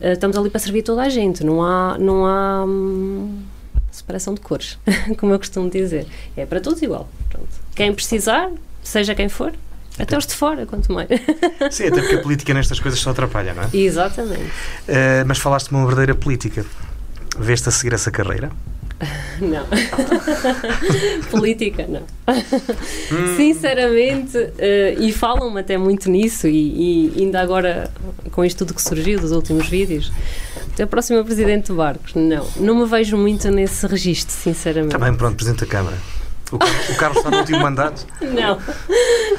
[0.00, 3.42] Eh, estamos ali para servir toda a gente, não há, não há hum,
[3.90, 4.78] separação de cores,
[5.18, 6.06] como eu costumo dizer.
[6.36, 7.08] É para todos igual.
[7.28, 7.48] Pronto.
[7.74, 8.50] Quem precisar,
[8.82, 9.52] seja quem for,
[9.98, 11.08] até os de fora, quanto mais.
[11.70, 13.68] Sim, até porque a política nestas coisas só atrapalha, não é?
[13.72, 14.50] Exatamente.
[14.88, 16.64] Ah, mas falaste de uma verdadeira política.
[17.38, 18.50] Veste a seguir essa carreira?
[19.40, 19.64] Não.
[21.30, 22.02] Política, não.
[23.36, 27.90] Sinceramente, eh, e falam-me até muito nisso, e, e ainda agora
[28.32, 30.10] com isto tudo que surgiu dos últimos vídeos,
[30.72, 32.44] até a próxima Presidente de Barcos, não.
[32.56, 34.92] Não me vejo muito nesse registro, sinceramente.
[34.92, 35.96] Também, pronto, Presidente da Câmara.
[36.52, 38.06] O Carlos, está no último mandato.
[38.22, 38.58] Não,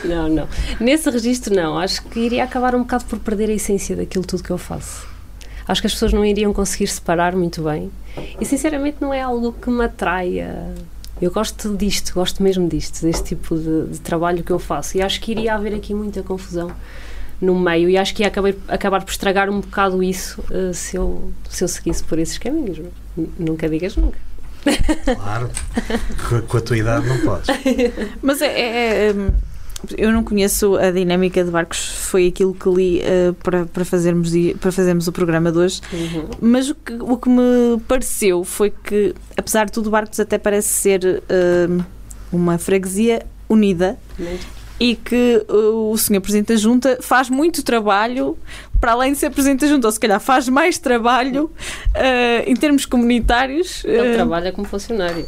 [0.06, 0.48] não, não.
[0.80, 1.78] Nesse registro, não.
[1.78, 5.08] Acho que iria acabar um bocado por perder a essência daquilo tudo que eu faço.
[5.68, 7.92] Acho que as pessoas não iriam conseguir separar muito bem.
[8.40, 10.74] E, sinceramente, não é algo que me atraia.
[11.22, 14.98] Eu gosto disto, gosto mesmo disto, deste tipo de, de trabalho que eu faço.
[14.98, 16.72] E acho que iria haver aqui muita confusão
[17.42, 17.90] no meio.
[17.90, 21.64] E acho que ia acabar, acabar por estragar um bocado isso eh, se, eu, se
[21.64, 22.82] eu seguisse por esses caminhos.
[23.38, 24.29] Nunca digas nunca.
[25.16, 25.50] Claro.
[26.30, 27.48] Com, com a tua idade não podes.
[28.22, 29.30] Mas é, é- é, hum,
[29.98, 34.32] eu não conheço a dinâmica de barcos, foi aquilo que li eh, para, para, fazermos,
[34.60, 35.82] para fazermos o programa de hoje.
[35.94, 36.30] Uhum.
[36.42, 40.68] Mas o que, o que me pareceu foi que, apesar de tudo, Barcos até parece
[40.68, 41.24] ser
[41.70, 41.80] hum,
[42.32, 44.46] uma freguesia unida Muito.
[44.80, 46.20] e que uh, o Sr.
[46.22, 48.38] Presidente da Junta faz muito trabalho
[48.80, 52.56] para além de ser Presidente da Junta, ou se calhar faz mais trabalho uh, em
[52.56, 55.26] termos comunitários, Ele uh, trabalha como funcionário.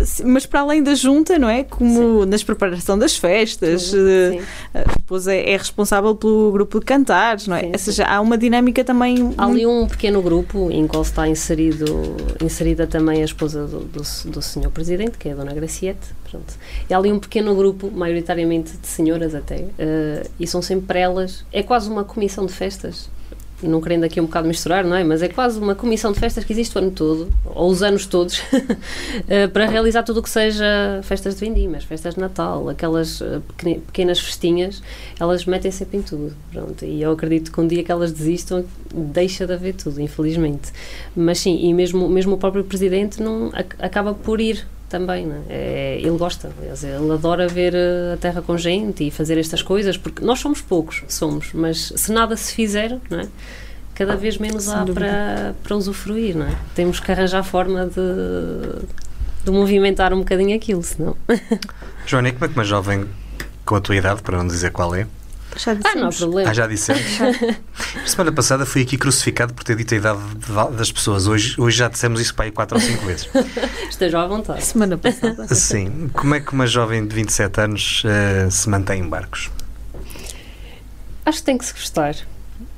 [0.00, 1.64] sim, mas para além da Junta, não é?
[1.64, 4.40] Como nas preparação das festas, Sim.
[4.74, 7.62] a esposa é responsável pelo grupo de cantares, não é?
[7.62, 9.34] Sim, Ou seja, há uma dinâmica também.
[9.36, 14.02] Há ali um pequeno grupo em qual está inserido, inserida também a esposa do, do,
[14.30, 16.19] do senhor presidente, que é a dona Graciete.
[16.30, 16.54] Pronto.
[16.88, 21.44] E há ali um pequeno grupo, maioritariamente de senhoras até, eh, e são sempre elas.
[21.52, 23.08] É quase uma comissão de festas.
[23.62, 25.04] Não querendo aqui um bocado misturar, não é?
[25.04, 28.06] Mas é quase uma comissão de festas que existe o ano todo, ou os anos
[28.06, 28.40] todos,
[29.28, 30.64] eh, para realizar tudo o que seja
[31.02, 33.40] festas de vindimas, festas de Natal, aquelas eh,
[33.86, 34.82] pequenas festinhas,
[35.18, 36.34] elas metem sempre em tudo.
[36.52, 36.84] Pronto.
[36.86, 38.64] E eu acredito que um dia que elas desistam,
[38.94, 40.72] deixa de haver tudo, infelizmente.
[41.14, 45.40] Mas sim, e mesmo, mesmo o próprio presidente não ac- acaba por ir também, né?
[45.48, 49.96] é, ele gosta, ele adora ver eh, a terra com gente e fazer estas coisas,
[49.96, 53.28] porque nós somos poucos, somos, mas se nada se fizer, não é?
[53.94, 54.94] cada vez menos Sem há dúvida.
[54.94, 56.54] para, para usufruir, não é?
[56.74, 58.86] Temos que arranjar forma de,
[59.44, 61.16] de movimentar um bocadinho aquilo, senão.
[62.06, 63.06] Joana, como é que uma jovem
[63.64, 65.06] com a tua idade, para não dizer qual é,
[65.56, 66.16] Já Ah, não há dissemos.
[66.18, 66.50] problema.
[66.50, 67.02] ah, já dissemos.
[68.06, 70.20] Semana passada fui aqui crucificado por ter dito a idade
[70.76, 71.26] das pessoas.
[71.26, 73.28] Hoje, hoje já dissemos isso para aí quatro ou cinco vezes.
[73.90, 74.64] Estejam à vontade.
[74.64, 75.46] Semana passada.
[75.54, 76.08] Sim.
[76.12, 79.50] Como é que uma jovem de 27 anos eh, se mantém em barcos?
[81.26, 82.16] Acho que tem que se gostar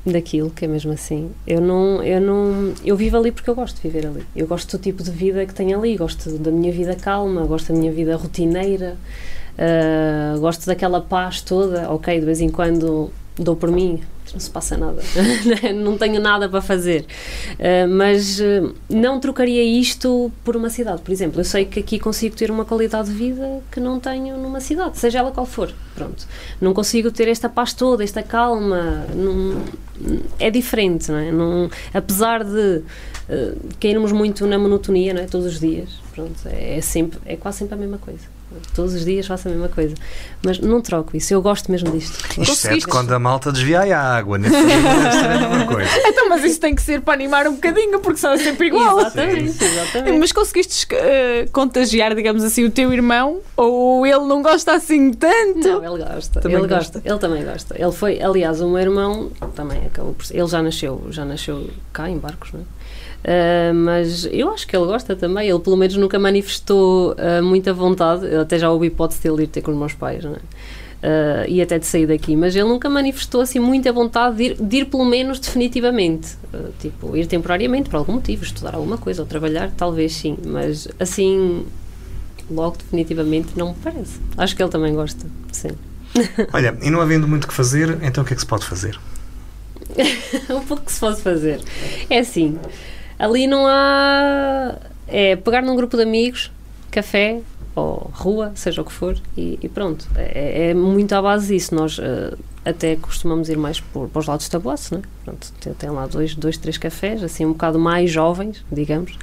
[0.04, 1.30] daquilo, que é mesmo assim.
[1.46, 4.26] Eu não, eu não, eu vivo ali porque eu gosto de viver ali.
[4.34, 7.72] Eu gosto do tipo de vida que tenho ali, gosto da minha vida calma, gosto
[7.72, 8.96] da minha vida rotineira,
[9.58, 11.90] ah, gosto daquela paz toda.
[11.90, 14.00] Ok, de vez em quando dou por mim,
[14.32, 15.02] não se passa nada,
[15.74, 17.06] não tenho nada para fazer.
[17.58, 21.40] Ah, mas ah, não trocaria isto por uma cidade, por exemplo.
[21.40, 24.98] Eu sei que aqui consigo ter uma qualidade de vida que não tenho numa cidade,
[24.98, 25.72] seja ela qual for.
[25.94, 26.26] Pronto.
[26.60, 29.06] Não consigo ter esta paz toda, esta calma.
[29.14, 29.62] Não,
[30.38, 31.30] é diferente, não é?
[31.30, 32.82] Não, apesar de
[33.28, 35.26] ah, cairmos muito na monotonia, não é?
[35.26, 35.90] Todos os dias.
[36.14, 38.41] Pronto, é, é sempre, é quase sempre a mesma coisa.
[38.74, 39.94] Todos os dias faço a mesma coisa.
[40.44, 42.18] Mas não troco isso, eu gosto mesmo disto.
[42.40, 44.38] Exceto quando a malta desvia a água.
[44.38, 45.90] Nesse dia coisa.
[46.04, 48.98] Então, mas isso tem que ser para animar um bocadinho, porque só é sempre igual.
[49.00, 50.18] Exatamente, exatamente.
[50.18, 53.40] Mas conseguiste eh, contagiar, digamos assim, o teu irmão?
[53.56, 55.58] Ou ele não gosta assim tanto?
[55.68, 56.40] Não, ele gosta.
[56.40, 56.98] Também ele gosta.
[56.98, 57.02] gosta.
[57.04, 57.74] Ele também gosta.
[57.82, 61.70] Ele foi, aliás, o meu irmão também acabou por ser- Ele já nasceu, já nasceu
[61.92, 62.64] cá em Barcos, não é?
[63.24, 65.48] Ah, mas eu acho que ele gosta também.
[65.48, 68.26] Ele, pelo menos, nunca manifestou ah, muita vontade.
[68.26, 70.38] Eu até já houve hipótese de ele ir ter com os meus pais, não é?
[71.02, 74.54] Ah, e até de sair daqui, mas ele nunca manifestou assim muita vontade de ir,
[74.54, 76.36] de ir pelo menos definitivamente.
[76.54, 80.86] Ah, tipo, ir temporariamente por algum motivo, estudar alguma coisa ou trabalhar, talvez sim, mas
[81.00, 81.66] assim,
[82.48, 84.20] logo definitivamente não me parece.
[84.36, 85.70] Acho que ele também gosta, sim.
[86.52, 88.64] Olha, e não havendo muito o que fazer, então o que é que se pode
[88.64, 88.98] fazer?
[90.48, 91.60] o pouco que se pode fazer.
[92.08, 92.58] É assim,
[93.22, 94.74] ali não há.
[95.06, 96.50] É pegar num grupo de amigos,
[96.90, 97.40] café
[97.74, 100.08] ou rua, seja o que for, e, e pronto.
[100.16, 101.74] É, é muito à base disso.
[101.74, 105.02] Nós eh, até costumamos ir mais por, para os lados de Taboaço, né?
[105.24, 109.18] Pronto, tem, tem lá dois, dois, três cafés, assim, um bocado mais jovens, digamos.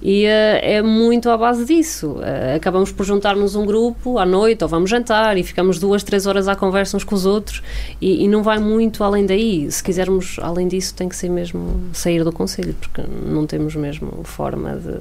[0.00, 2.18] E eh, é muito à base disso.
[2.22, 6.26] Eh, acabamos por juntar-nos um grupo à noite, ou vamos jantar, e ficamos duas, três
[6.26, 7.62] horas à conversa uns com os outros,
[8.00, 9.70] e, e não vai muito além daí.
[9.70, 14.22] Se quisermos além disso, tem que ser mesmo sair do conselho, porque não temos mesmo
[14.22, 15.00] forma de.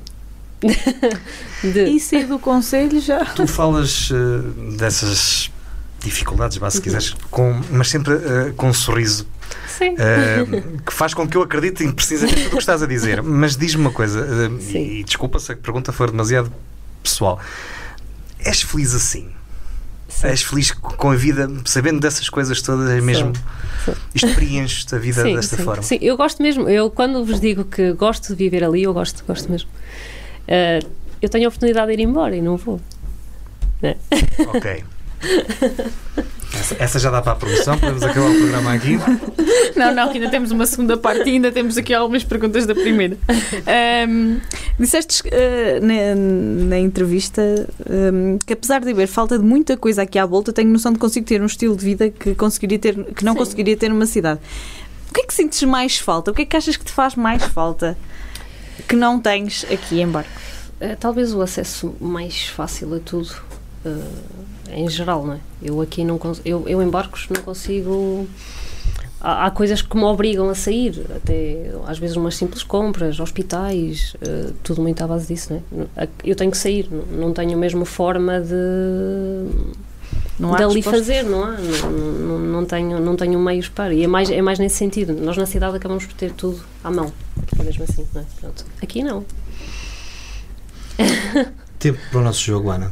[1.71, 3.25] de E sair do conselho já.
[3.25, 5.51] Tu falas eh, dessas
[6.05, 9.27] dificuldades, se quiseres, com, mas sempre eh, com um sorriso
[9.81, 10.45] eh,
[10.85, 13.21] que faz com que eu acredite em precisamente tudo o que estás a dizer.
[13.21, 14.77] Mas diz-me uma coisa, Sim.
[14.77, 16.51] e, e desculpa se a pergunta for demasiado
[17.03, 17.39] pessoal.
[18.39, 19.29] És feliz assim?
[20.07, 20.27] Sim.
[20.27, 23.33] És feliz com a vida, sabendo dessas coisas todas, é mesmo.
[23.83, 23.93] Sim.
[24.13, 25.83] Isto preenches a vida sim, desta sim, forma.
[25.83, 26.69] Sim, eu gosto mesmo.
[26.69, 29.69] Eu, quando vos digo que gosto de viver ali, eu gosto, gosto mesmo.
[30.47, 30.79] Eh,
[31.21, 32.79] eu tenho a oportunidade de ir embora e não vou.
[34.47, 34.83] Ok.
[36.53, 38.97] Essa, essa já dá para a promoção, podemos acabar o programa aqui.
[39.75, 42.73] Não, não, que ainda temos uma segunda parte e ainda temos aqui algumas perguntas da
[42.73, 43.17] primeira.
[43.67, 44.39] Ahm,
[44.79, 46.15] disseste eh, na,
[46.69, 47.41] na entrevista
[47.89, 50.97] ahm, que apesar de haver falta de muita coisa aqui à volta, tenho noção de
[50.97, 53.39] que consigo ter um estilo de vida que, conseguiria ter, que não Sim.
[53.39, 54.39] conseguiria ter numa cidade.
[55.09, 56.31] O que é que sentes mais falta?
[56.31, 57.97] O que é que achas que te faz mais falta
[58.87, 60.29] que não tens aqui em Barco?
[60.79, 63.33] Eh, talvez o acesso mais fácil a tudo,
[63.85, 63.89] eh,
[64.71, 65.39] em geral, não é?
[65.61, 68.27] Eu aqui não eu, eu em barcos não consigo.
[69.21, 74.15] Há, há coisas que me obrigam a sair, até às vezes umas simples compras, hospitais,
[74.21, 76.07] eh, tudo muito à base disso, não é?
[76.23, 78.53] Eu tenho que sair, não- tenho a mesma forma de
[80.39, 81.51] Não há fazer, não há?
[81.53, 83.93] Não, não, não tenho, não tenho meios para.
[83.93, 85.13] E é mais, é mais nesse sentido.
[85.13, 87.11] Nós na cidade acabamos por ter tudo à mão.
[87.59, 88.25] É mesmo assim, não é?
[88.41, 88.65] Pronto.
[88.83, 89.25] Aqui não.
[91.79, 92.91] Tempo para o nosso jogo, Ana.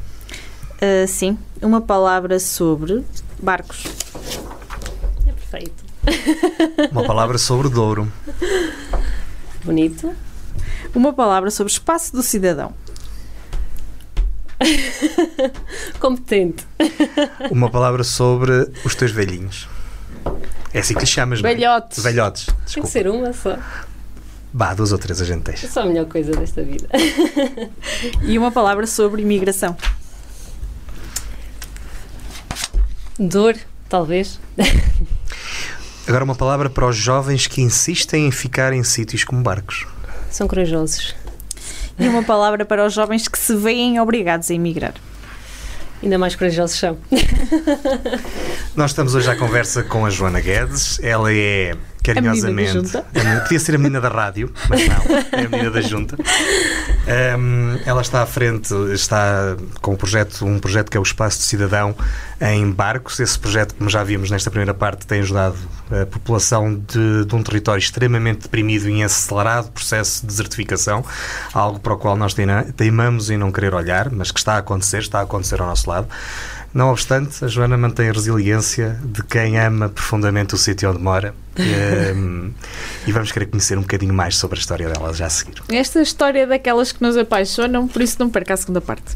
[0.84, 3.06] Ah, sim, uma palavra sobre
[3.42, 3.86] barcos.
[5.26, 5.82] É perfeito.
[6.92, 8.12] Uma palavra sobre Douro.
[9.64, 10.14] Bonito.
[10.94, 12.74] Uma palavra sobre espaço do cidadão.
[16.02, 16.68] Competente.
[17.50, 19.70] Uma palavra sobre os teus velhinhos.
[20.74, 21.56] É assim que lhe chamas, não é?
[21.56, 22.04] Velhotes.
[22.04, 22.46] Velhotes.
[22.48, 22.90] Tem que Desculpa.
[22.90, 23.58] ser uma só.
[24.52, 25.66] Bah, duas ou três a gente deixa.
[25.66, 26.90] É só a melhor coisa desta vida.
[28.24, 29.78] E uma palavra sobre imigração.
[33.20, 33.56] Dor,
[33.90, 34.40] talvez.
[36.08, 39.86] Agora uma palavra para os jovens que insistem em ficar em sítios como barcos.
[40.30, 41.16] São corajosos.
[41.98, 44.94] E uma palavra para os jovens que se veem obrigados a emigrar.
[46.02, 46.98] Ainda mais corajosos são.
[48.76, 51.00] Nós estamos hoje à conversa com a Joana Guedes.
[51.02, 52.72] Ela é carinhosamente.
[52.72, 53.38] A menina da junta.
[53.38, 54.96] a- Podia ser a menina da rádio, mas não,
[55.40, 56.18] é a menina da junta.
[57.06, 61.40] Ahm, ela está à frente, está com um projeto, um projeto que é o Espaço
[61.40, 61.94] de Cidadão
[62.40, 63.20] em Barcos.
[63.20, 65.58] Esse projeto, como já vimos nesta primeira parte, tem ajudado
[65.92, 71.04] a população de, de um território extremamente deprimido em acelerado processo de desertificação,
[71.54, 74.58] algo para o qual nós teima- teimamos em não querer olhar, mas que está a
[74.60, 76.08] acontecer, está a acontecer ao nosso lado.
[76.74, 81.34] Não obstante, a Joana mantém a resiliência de quem ama profundamente o sítio onde mora.
[81.56, 82.50] Ehm,
[83.06, 85.62] e vamos querer conhecer um bocadinho mais sobre a história dela já a seguir.
[85.70, 89.16] Esta história é daquelas que nos apaixonam, por isso não perca a segunda parte.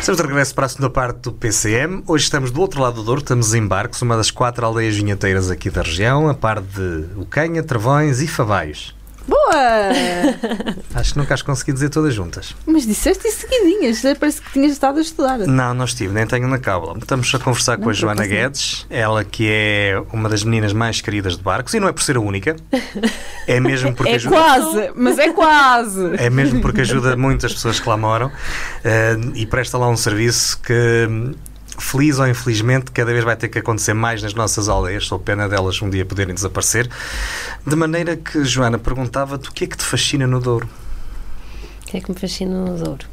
[0.00, 2.02] Estamos de regresso para a segunda parte do PCM.
[2.06, 5.50] Hoje estamos do outro lado do Douro, estamos em Barcos, uma das quatro aldeias vinheteiras
[5.50, 8.96] aqui da região, a par de Ucanha, Travões e Favaios.
[9.26, 9.50] Boa!
[10.94, 12.54] Acho que nunca as consegui dizer todas juntas.
[12.66, 15.38] Mas disseste isso seguidinhas, parece que tinhas estado a estudar.
[15.38, 16.96] Não, não estive, nem tenho na cábula.
[16.98, 18.26] Estamos a conversar com Não, a por Joana.
[18.26, 22.02] Guedes, ela que é uma das meninas mais queridas de Barcos, e não é por
[22.02, 22.56] ser a única,
[23.46, 24.36] é mesmo porque É ajuda.
[24.36, 26.10] quase, mas é quase.
[26.16, 28.30] É mesmo porque ajuda muitas pessoas que lá moram
[28.84, 31.08] eh, e presta lá um serviço que,
[31.80, 35.06] feliz ou infelizmente, cada vez vai ter que acontecer mais nas nossas aldeias.
[35.06, 36.88] Sou pena delas um dia poderem desaparecer.
[37.66, 40.68] De maneira que, Joana, perguntava-te o que é que te fascina no Douro?
[41.82, 43.06] O que é que me fascina no Douro?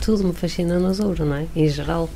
[0.00, 1.46] Tudo me fascina no Douro, não é?
[1.54, 2.08] Em geral.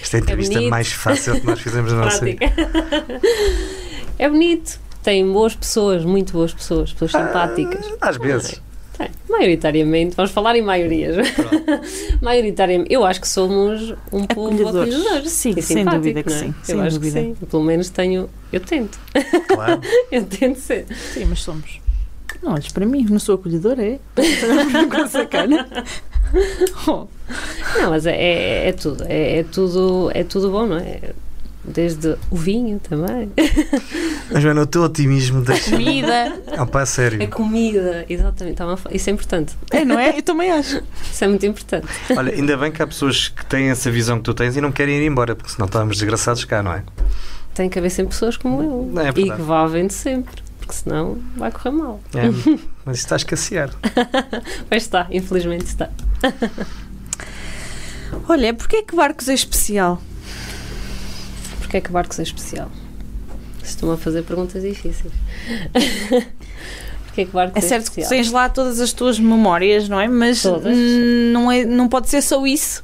[0.00, 0.70] Esta é a entrevista bonito.
[0.70, 2.46] mais fácil que nós fizemos na nossa vida.
[4.18, 4.80] É bonito.
[5.00, 7.86] Tem boas pessoas, muito boas pessoas, pessoas simpáticas.
[8.00, 8.60] Às vezes.
[8.98, 9.08] Tem.
[9.30, 11.16] Maioritariamente, vamos falar em maiorias.
[12.20, 15.24] Maioritariamente, eu acho que somos um povo acolhedor.
[15.26, 16.36] Sim, e sem dúvida que é?
[16.36, 17.20] sim, Eu sem acho dúvida.
[17.20, 17.34] que sim.
[17.48, 18.28] Pelo menos tenho.
[18.52, 18.98] Eu tento.
[19.46, 19.80] Claro.
[20.10, 20.86] Eu tento ser.
[21.14, 21.80] Sim, mas somos.
[22.42, 23.98] Não olhes para mim, não sou acolhedora, é?
[24.90, 25.66] Com essa cara.
[26.86, 27.06] Oh,
[27.78, 29.04] Não, mas é, é, é tudo.
[29.08, 30.10] É, é tudo.
[30.14, 31.00] É tudo bom, não é?
[31.64, 33.30] Desde o vinho também.
[34.30, 35.70] Mas, Joana, o teu otimismo deixa.
[35.72, 36.40] comida.
[36.58, 37.28] Oh, pá, A sério.
[37.28, 38.62] comida, exatamente.
[38.62, 39.56] A Isso é importante.
[39.70, 40.16] É, não é?
[40.16, 40.82] Eu também acho.
[41.12, 41.86] Isso é muito importante.
[42.16, 44.72] Olha, ainda bem que há pessoas que têm essa visão que tu tens e não
[44.72, 46.82] querem ir embora, porque senão estávamos desgraçados cá, não é?
[47.54, 49.00] Tem que haver sempre pessoas como eu.
[49.02, 50.42] É e que vá havendo sempre.
[50.60, 52.00] Porque senão vai correr mal.
[52.14, 52.26] É,
[52.84, 53.70] mas isso está a escassear.
[54.70, 55.88] Mas está, infelizmente está.
[58.28, 60.00] Olha, porquê é que Barcos é especial?
[61.68, 62.70] Porquê é que Barcos é especial?
[63.62, 65.12] Estou-me a fazer perguntas difíceis.
[67.04, 68.08] Porquê é que Barcos É é, certo que especial?
[68.08, 70.08] tu tens lá todas as tuas memórias, não é?
[70.08, 70.42] Mas
[71.30, 72.82] não, é, não pode ser só isso.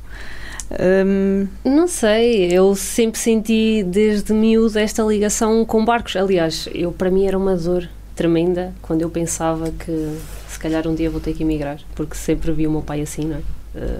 [1.06, 6.14] Hum, Não sei, eu sempre senti desde miúdo esta ligação com barcos.
[6.16, 10.94] Aliás, eu para mim era uma dor tremenda quando eu pensava que se calhar um
[10.94, 13.40] dia vou ter que emigrar, porque sempre vi o meu pai assim, não é?
[13.76, 13.98] Eh,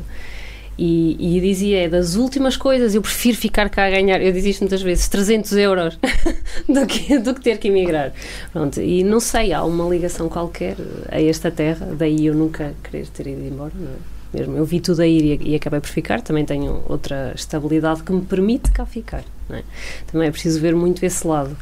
[0.78, 4.50] e, e dizia, é das últimas coisas, eu prefiro ficar cá a ganhar, eu dizia
[4.50, 5.98] isto muitas vezes, 300 euros
[6.68, 8.12] do que, do que ter que emigrar.
[8.52, 10.76] Pronto, e não sei, há uma ligação qualquer
[11.10, 14.14] a esta terra, daí eu nunca querer ter ido embora, não é?
[14.32, 18.02] Mesmo, eu vi tudo a ir e, e acabei por ficar, também tenho outra estabilidade
[18.02, 19.62] que me permite cá ficar, é?
[20.10, 21.56] Também é preciso ver muito esse lado.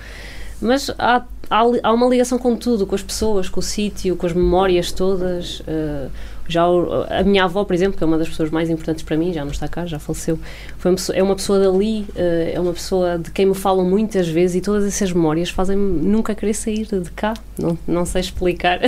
[0.58, 4.24] Mas há, há, há uma ligação com tudo, com as pessoas, com o sítio, com
[4.26, 5.60] as memórias todas.
[5.66, 6.08] eh,
[6.48, 9.16] já o- a minha avó, por exemplo, que é uma das pessoas mais importantes para
[9.16, 10.38] mim, já não está cá, já faleceu,
[10.78, 13.84] foi uma pessoa- é uma pessoa dali, eh, é uma pessoa de quem me falam
[13.84, 17.34] muitas vezes e todas essas memórias fazem-me nunca querer sair de cá.
[17.58, 18.80] Não, não sei explicar.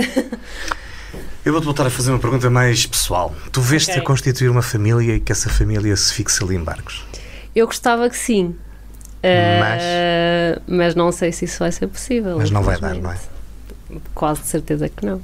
[1.45, 3.33] Eu vou-te voltar a fazer uma pergunta mais pessoal.
[3.51, 4.01] Tu veste Ok.
[4.01, 7.05] a constituir uma família e que essa família se fixe ali em barcos?
[7.55, 8.55] Eu gostava que sim.
[9.23, 12.37] Eh, mas não sei se isso vai ser possível.
[12.37, 13.17] Mas não vai dar, não é?
[14.13, 15.21] Quase de certeza que não.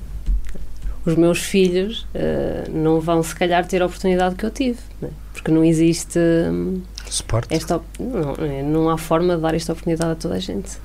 [1.06, 5.10] Os meus filhos eh, não vão, se calhar, ter a oportunidade que eu tive, não
[5.10, 5.12] é?
[5.34, 7.54] porque não existe hum, Suporte?
[7.54, 7.78] esta.
[7.78, 10.78] op- Não, é, não há forma de dar esta oportunidade a toda a gente.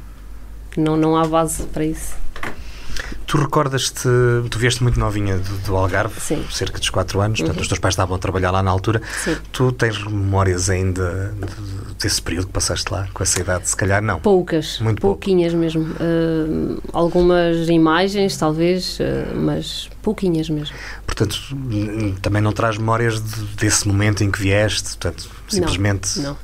[0.77, 2.15] Não, não há base para isso.
[3.27, 4.09] Tu recordas-te,
[4.51, 6.45] tu vieste muito novinha do, do Algarve, Sim.
[6.51, 7.63] cerca dos 4 anos, portanto Uhum.
[7.63, 9.03] os teus pais estavam a trabalhar lá na altura.
[9.25, 9.37] Sim.
[9.51, 13.69] Tu tens memórias ainda de, desse período que passaste lá, com essa idade?
[13.69, 14.21] Se calhar não.
[14.21, 15.17] Poucas, Muito pouco.
[15.19, 15.83] pouquinhas mesmo.
[16.01, 20.77] Uh, algumas imagens, talvez, uh, mas pouquinhas mesmo.
[21.05, 21.37] Portanto,
[22.23, 26.21] também não traz memórias de- desse momento em que vieste, portanto, simplesmente.
[26.21, 26.37] Não,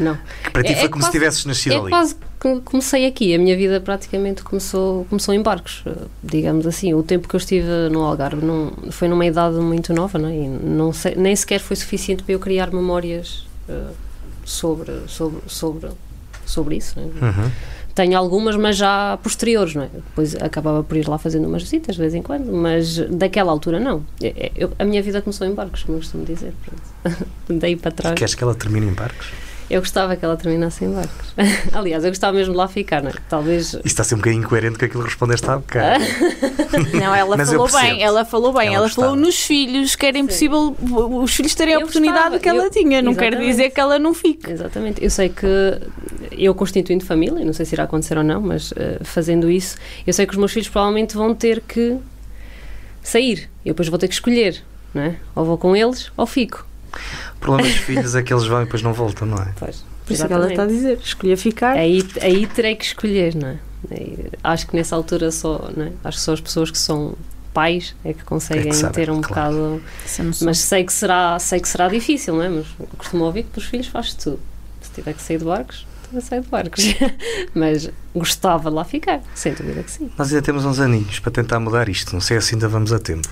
[0.00, 0.18] não.
[0.42, 1.90] Que para ti É- foi é como se quase- tivesses nascido É ali.
[1.90, 3.34] quase que comecei aqui.
[3.34, 6.94] A minha vida praticamente começou, começou em barcos, eh, digamos assim.
[6.94, 10.34] O tempo que eu estive no Algarve não, foi numa idade muito nova, não é?
[10.34, 13.88] E não sei- nem sequer foi suficiente para eu criar memórias eh,
[14.44, 15.88] sobre, sobre, sobre,
[16.46, 16.98] sobre isso.
[16.98, 17.02] é?
[17.02, 17.50] Uhum.
[17.94, 19.88] Tenho algumas, mas já posteriores, não é?
[19.92, 23.78] Depois acabava por ir lá fazendo umas visitas de vez em quando, mas daquela altura
[23.80, 24.02] não.
[24.22, 26.54] É- é- eu- a minha vida começou em barcos, como eu costumo dizer.
[27.50, 28.14] Daí para trás.
[28.18, 29.28] Queres que ela termine em barcos?
[29.70, 31.32] Eu gostava que ela terminasse em barcos.
[31.72, 33.14] Aliás, eu gostava mesmo de lá ficar, não é?
[33.28, 33.68] Talvez.
[33.68, 36.04] Isso está a ser um bocadinho incoerente com aquilo que respondeste há bocado.
[36.92, 40.76] Não, ela falou bem, ela falou bem, Ela ela, falou nos filhos que era impossível
[40.80, 43.00] os filhos terem a oportunidade gostava, que ela eu- tinha.
[43.00, 43.50] Não quer Exatamente.
[43.50, 44.50] dizer que ela não fique.
[44.50, 45.02] Exatamente.
[45.04, 45.46] Eu sei que
[46.32, 50.12] eu constituindo família, não sei se irá acontecer ou não, mas eh, fazendo isso, eu
[50.12, 51.96] sei que os meus filhos provavelmente vão ter que
[53.02, 53.48] sair.
[53.64, 55.16] Eu depois vou ter que escolher, não é?
[55.34, 56.66] Ou vou com eles ou fico.
[57.36, 59.52] O problema dos filhos é que eles vão e depois não voltam, não é?
[59.58, 59.84] Pois.
[60.06, 61.76] Por isso é que ela está a dizer, escolher ficar.
[61.76, 63.58] Aí, aí terei que escolher, não é?
[63.90, 65.92] Aí, acho que nessa altura só, não é?
[66.04, 67.14] Acho que só as pessoas que são
[67.52, 69.52] pais é que conseguem É que sabem, ter um claro.
[69.52, 69.82] bocado.
[70.42, 72.48] Mas sei que será, sei que será difícil, não é?
[72.48, 72.66] Mas
[72.98, 74.40] costumo ouvir que para os filhos faz tudo.
[74.80, 76.84] Se tiver que sair de barcos, que sair de barcos.
[77.54, 80.10] Mas gostava de lá ficar, sem dúvida que sim.
[80.18, 82.12] Nós ainda temos uns aninhos para tentar mudar isto.
[82.12, 83.28] Não sei se ainda vamos a tempo.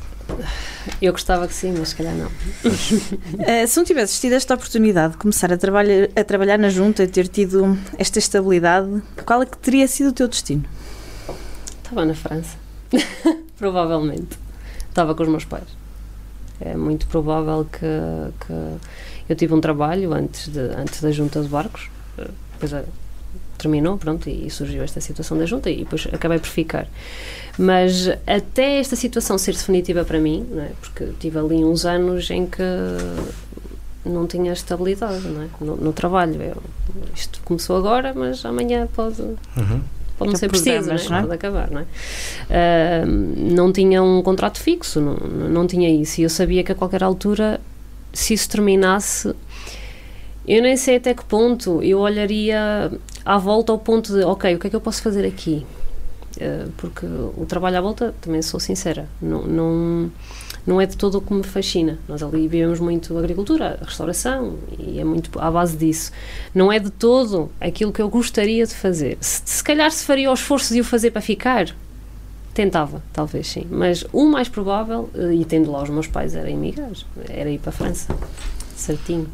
[1.01, 2.31] Eu gostava que sim, mas se calhar não.
[3.47, 7.03] Eh, se não tivesses tido esta oportunidade de começar a, trabalhar a trabalhar na junta
[7.05, 10.65] e ter tido esta estabilidade, qual é que teria sido o teu destino?
[11.83, 12.57] Estava na França.
[13.59, 14.39] Provavelmente.
[14.89, 15.69] Estava com os meus pais.
[16.61, 18.53] É muito provável que, que
[19.29, 21.89] eu tive um trabalho antes, de, antes da junta de barcos.
[22.19, 22.85] eh, Depois eh,
[23.57, 26.87] terminou, pronto, e surgiu esta situação da junta e depois acabei por ficar.
[27.59, 30.71] Mas até esta situação ser definitiva para mim, não é?
[30.81, 32.63] porque tive ali uns anos em que
[34.07, 35.49] não tinha estabilidade não é?
[35.61, 36.41] no, no trabalho.
[36.41, 36.63] Eu,
[37.15, 39.81] isto começou agora, mas amanhã pode, Uhum.
[40.17, 41.19] pode não Há ser preciso, problemas, não não é?
[41.19, 41.23] é?
[41.23, 41.85] Pode acabar, não é?
[42.49, 45.15] Ah, não tinha um contrato fixo, não,
[45.49, 46.21] não tinha isso.
[46.21, 47.61] E eu sabia que a qualquer altura,
[48.13, 49.35] se isso terminasse,
[50.47, 52.91] eu nem sei até que ponto eu olharia
[53.25, 55.67] à volta ao ponto de, ok, o que é que eu posso fazer aqui?
[56.41, 60.11] Ah, porque o trabalho à volta, também sou sincera, não, não,
[60.67, 61.99] não é de todo o que me fascina.
[62.09, 66.13] Nós ali vivemos muito agricultura, restauração, e é muito à base disso.
[66.55, 69.19] Não é de todo aquilo que eu gostaria de fazer.
[69.21, 71.75] Se, se calhar se faria o esforço de o fazer para ficar,
[72.55, 73.67] tentava, talvez sim.
[73.71, 76.91] Mas o mais provável, eh, e tendo lá os meus pais, era emigrar,
[77.29, 78.15] era ir para a França.
[78.79, 79.27] Certinho.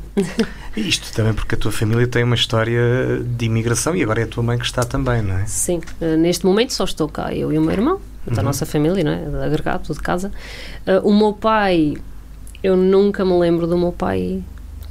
[0.74, 2.80] Isto também porque a tua família tem uma história
[3.22, 5.44] de imigração e agora é a tua mãe que está também, não é?
[5.46, 8.42] Sim, eh, neste momento só estou cá, eu e o meu irmão, da Uhum.
[8.42, 9.44] nossa família, não é?
[9.44, 10.32] Agregado, de casa.
[10.86, 11.94] Eh, o meu pai,
[12.62, 14.42] eu nunca me lembro do meu pai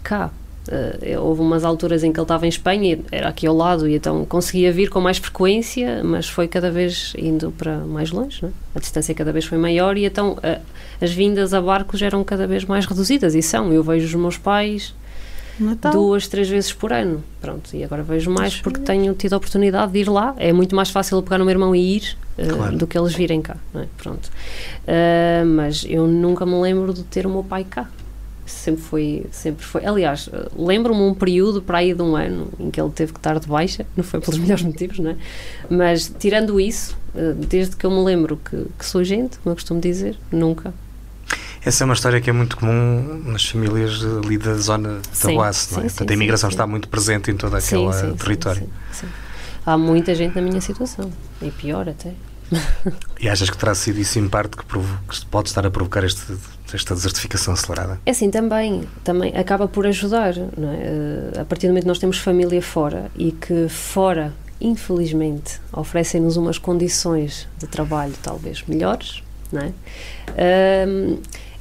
[0.04, 0.30] cá.
[0.68, 3.88] Eh, houve umas alturas em que ele estava em Espanha, e era aqui ao lado,
[3.88, 8.46] e então conseguia vir com mais frequência, mas foi cada vez indo para mais longe,
[8.46, 8.50] é?
[8.74, 10.62] a distância cada vez foi maior, e então eh,
[11.02, 13.74] as vindas a barcos eram cada vez mais reduzidas, e são.
[13.74, 14.96] Eu vejo os meus pais
[15.60, 15.92] Natal.
[15.92, 17.22] duas, três vezes por ano.
[17.42, 20.34] Pronto, e agora vejo mais porque tenho tido a oportunidade de ir lá.
[20.38, 22.78] É muito mais fácil pegar no meu irmão e ir eh, Claro.
[22.78, 23.86] do que eles virem cá, é?
[23.98, 24.32] Pronto.
[25.56, 27.90] Mas eu nunca me lembro de ter o meu pai cá.
[28.46, 29.86] Sempre foi, sempre foi.
[29.86, 33.40] Aliás, lembro-me um período para aí de um ano em que ele teve que estar
[33.40, 35.16] de baixa, não foi pelos melhores motivos, não é?
[35.70, 39.56] Mas tirando isso, eh, desde que eu me lembro que, que sou gente, como eu
[39.56, 40.74] costumo dizer, nunca.
[41.66, 45.72] Essa é uma história que é muito comum nas famílias ali da zona da Oace,
[45.74, 45.84] não é?
[45.84, 46.70] sim, Portanto, a imigração sim, está sim.
[46.72, 48.64] muito presente em todo aquele território.
[48.92, 49.08] sim, sim.
[49.66, 51.10] Há muita gente na minha situação,
[51.42, 52.12] e pior até.
[53.20, 56.36] E achas que terá sido isso em parte que, que pode estar a provocar este-
[56.72, 58.00] esta desertificação acelerada?
[58.06, 60.42] É assim, também, também acaba por ajudar, é?
[61.36, 66.36] Eh, A partir do momento que nós temos família fora e que fora, infelizmente, oferecem-nos
[66.38, 69.22] umas condições de trabalho talvez melhores,
[69.54, 69.72] é?
[70.86, 71.18] Ahm,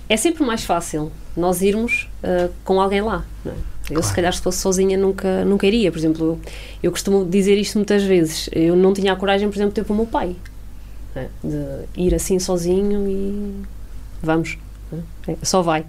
[0.09, 3.51] é sempre mais fácil nós irmos ah, com alguém lá, é?
[3.91, 4.03] Eu, Claro.
[4.07, 5.91] se calhar, se fosse sozinha, nunca, nunca iria.
[5.91, 6.41] Por exemplo,
[6.83, 8.49] eu, costumo dizer isto muitas vezes.
[8.53, 10.37] Eu não tinha a coragem, por exemplo, de ter para o meu pai.
[11.17, 11.27] é?
[11.43, 13.55] De ir assim sozinho e
[14.23, 14.57] vamos.
[15.43, 15.85] Só vai.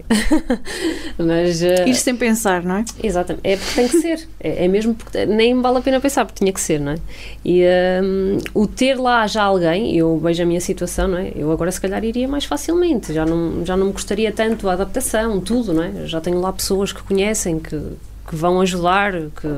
[1.18, 1.62] Mas.
[1.62, 2.84] ah, Ir sem pensar, não é?
[3.02, 6.24] Exatamente, é porque tem que ser, é, é mesmo porque nem vale a pena pensar,
[6.24, 6.96] porque tinha que ser, não é?
[7.44, 7.64] E
[8.02, 11.32] hum, o ter lá já alguém, eu vejo a minha situação, não é?
[11.34, 14.72] Eu agora se calhar iria mais facilmente, já não, já não me custaria tanto a
[14.72, 16.06] adaptação, tudo, não é?
[16.06, 17.80] Já tenho lá pessoas que conhecem, que
[18.26, 19.48] que vão ajudar, que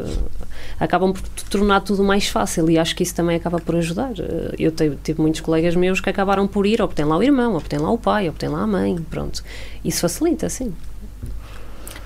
[0.79, 4.13] acabam por tornar tudo mais fácil e acho que isso também acaba por ajudar.
[4.19, 7.17] Eh, Eu tive, tive muitos colegas meus que acabaram por ir, ou porque tem lá
[7.17, 9.43] o irmão, ou porque tem lá o pai, ou porque tem lá a mãe, pronto.
[9.85, 10.75] Isso facilita, sim.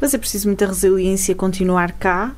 [0.01, 2.35] Mas é preciso muita resiliência continuar cá.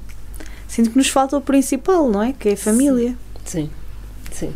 [0.66, 2.32] Sinto que nos falta o principal, não é?
[2.32, 3.14] Que é a família.
[3.44, 3.68] Sim,
[4.32, 4.52] sim.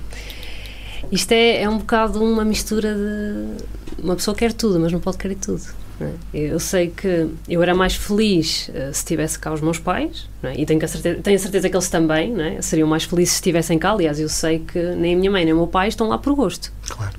[1.12, 4.02] Isto é, é um bocado uma mistura de.
[4.02, 5.62] Uma pessoa quer tudo, mas não pode querer tudo.
[6.00, 6.10] É?
[6.34, 10.60] Eu sei que eu era mais feliz eh, se tivesse cá os meus pais, é?
[10.60, 12.60] e tenho, a certeza, tenho a certeza que eles também é?
[12.62, 13.92] seriam mais felizes se estivessem cá.
[13.92, 16.34] Aliás, eu sei que nem a minha mãe nem o meu pai estão lá por
[16.34, 16.72] gosto.
[16.88, 17.14] Claro.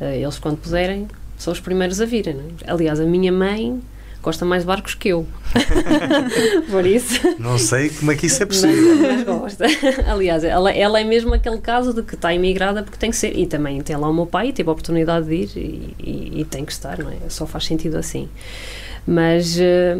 [0.00, 1.08] Eh, Eles, quando puderem,
[1.38, 2.36] são os primeiros a virem.
[2.64, 2.70] é?
[2.70, 3.80] Aliás, a minha mãe
[4.22, 5.26] gosta mais de barcos que eu.
[6.70, 7.20] por isso.
[7.38, 8.96] Não sei como é que isso é possível.
[8.96, 9.64] Mas, mas gosta.
[10.10, 13.36] Aliás, ela, ela é mesmo aquele caso de que está imigrada porque tem que ser.
[13.36, 16.44] E também tem lá o meu pai, teve a oportunidade de ir e, e- e
[16.44, 17.16] tem que estar, não é?
[17.28, 18.28] Só faz sentido assim.
[19.06, 19.98] Mas eh,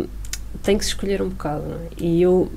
[0.62, 1.89] tem que se escolher um bocado, não é?
[1.99, 2.51] E eu,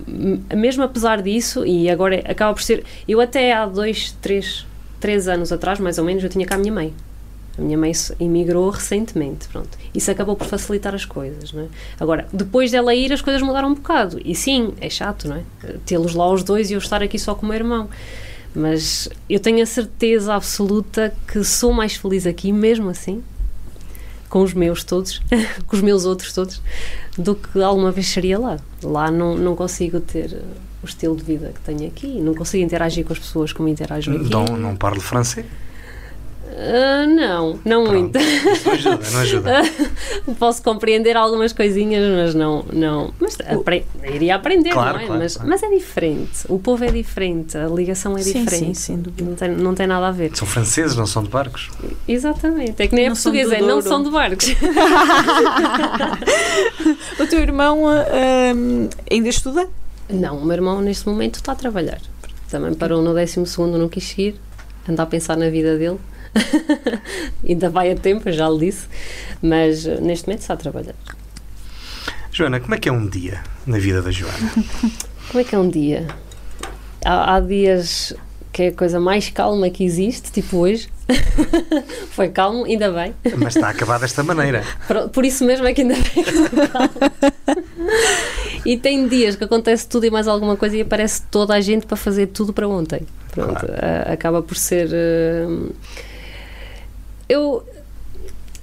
[0.56, 2.84] mesmo apesar disso, e agora acaba por ser.
[3.08, 4.66] Eu até há dois, três,
[5.00, 6.94] três anos atrás, mais ou menos, eu tinha cá a minha mãe.
[7.58, 9.78] A minha mãe imigrou recentemente, pronto.
[9.94, 11.68] Isso acabou por facilitar as coisas, não é?
[12.00, 14.20] Agora, depois dela ir, as coisas mudaram um bocado.
[14.24, 15.44] E sim, é chato, não é?
[15.86, 17.90] Tê-los lá os dois e eu estar aqui só com o meu irmão.
[18.54, 23.24] Mas eu tenho a certeza absoluta que sou mais feliz aqui, mesmo assim,
[24.30, 25.22] com os meus todos,
[25.68, 26.62] com os meus outros todos,
[27.18, 28.58] do que alguma vez seria lá.
[28.84, 30.42] Lá não, não consigo ter uh,
[30.84, 34.12] o estilo de vida que tenho aqui, não consigo interagir com as pessoas como interajo
[34.12, 34.30] aqui.
[34.30, 35.46] Não, não parlo francês?
[36.58, 38.14] Ah, não, não muito.
[38.14, 38.26] Pronto.
[38.54, 39.62] Isso não ajuda, não ajuda.
[40.40, 42.64] Posso compreender algumas coisinhas, mas não.
[42.72, 45.06] não mas apre- iria aprender, Claro, não é?
[45.06, 45.50] claro, mas, claro.
[45.50, 46.46] mas é diferente.
[46.48, 48.78] O povo é diferente, a ligação é Sim, diferente.
[48.78, 49.26] sim, dúvida.
[49.30, 50.32] Não tem, não tem nada a ver.
[50.34, 51.70] São franceses, não são de barcos?
[52.08, 52.82] Exatamente.
[52.82, 54.46] É que nem Não portuguesa, do é não são de barcos.
[57.20, 58.54] O teu irmão ah, ah,
[59.12, 59.68] ainda estuda?
[60.10, 62.00] Não, o meu irmão neste momento está a trabalhar.
[62.50, 63.40] Também parou no 12,
[63.78, 64.36] não quis seguir,
[64.88, 65.98] anda a pensar na vida dele.
[67.48, 68.88] Ainda vai a tempo, já lhe disse,
[69.42, 70.96] mas eh, neste momento está a trabalhar.
[72.32, 74.52] Joana, como é que é um dia na vida da Joana?
[75.30, 76.08] Como é que é um dia?
[77.04, 78.14] Há, há dias
[78.54, 80.88] que é a coisa mais calma que existe, tipo hoje.
[82.12, 83.14] Foi calmo, ainda bem.
[83.38, 84.64] Mas está a acabar desta maneira.
[84.88, 86.32] Por, por isso mesmo é que ainda bem que.
[88.70, 91.86] E tem dias que acontece tudo e mais alguma coisa e aparece toda a gente
[91.86, 93.02] para fazer tudo para ontem.
[93.32, 93.74] Pronto, Claro.
[93.82, 94.90] a- acaba por ser.
[95.48, 95.70] hum,
[97.28, 97.64] eu.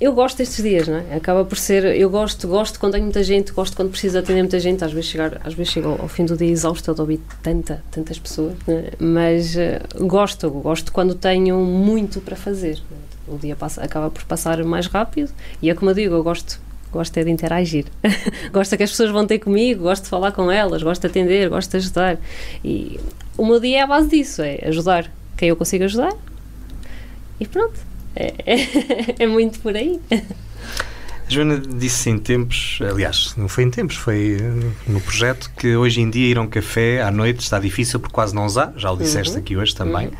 [0.00, 1.14] Eu gosto destes dias, não é?
[1.14, 1.84] Acaba por ser.
[1.84, 4.84] Eu gosto, gosto quando tenho muita gente, gosto quando preciso atender muita gente.
[4.84, 8.18] Às vezes, chegar, às vezes chego ao, fim do dia exausto de ouvir tanta, tantas
[8.18, 8.94] pessoas, é?
[8.98, 12.82] mas eh, gosto, gosto quando tenho muito para fazer.
[12.90, 13.12] é?
[13.32, 16.60] O dia passa, acaba por passar mais rápido e é como eu digo, eu gosto,
[16.90, 17.86] gosto é de interagir.
[18.52, 21.06] gosto é que as pessoas vão ter comigo, gosto de falar com elas, gosto de
[21.06, 22.18] atender, gosto de ajudar.
[22.64, 22.98] E
[23.38, 26.12] o meu dia é a base disso, é ajudar quem eu consigo ajudar
[27.38, 27.91] e pronto.
[28.14, 30.00] É, é, é muito por aí.
[30.10, 35.74] A Joana disse em tempos, aliás, não foi em tempos, foi eh, no projeto, que
[35.76, 38.58] hoje em dia ir a um café à noite está difícil porque quase não os
[38.58, 39.38] há, já o disseste Uhum.
[39.40, 40.10] aqui hoje também,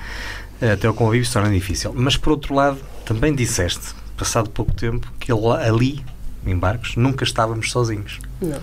[0.61, 1.93] Eh, até o convívio se torna difícil.
[1.95, 6.05] Mas por outro lado, também disseste, passado pouco tempo, que ali,
[6.47, 8.21] em Barcos, nunca estávamos sozinhos.
[8.41, 8.61] Não.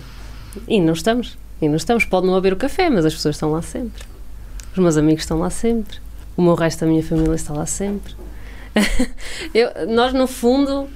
[0.66, 1.36] E não estamos.
[1.60, 2.06] E não estamos.
[2.06, 4.02] Pode não haver o café, mas as pessoas estão lá sempre.
[4.72, 5.98] Os meus amigos estão lá sempre.
[6.38, 8.14] O meu resto da minha família está lá sempre.
[9.54, 10.88] Eu- nós, no fundo,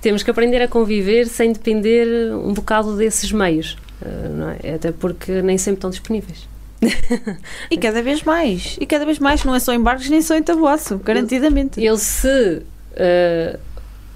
[0.00, 3.76] temos que aprender a conviver sem depender um bocado desses meios.
[4.02, 4.74] eh, é?
[4.74, 6.48] Até porque nem sempre estão disponíveis.
[7.70, 8.76] E cada vez mais.
[8.80, 11.82] E cada vez mais, não é só em barcos nem só em tabuaço, garantidamente.
[11.82, 12.62] Eu, se
[12.94, 13.58] eh,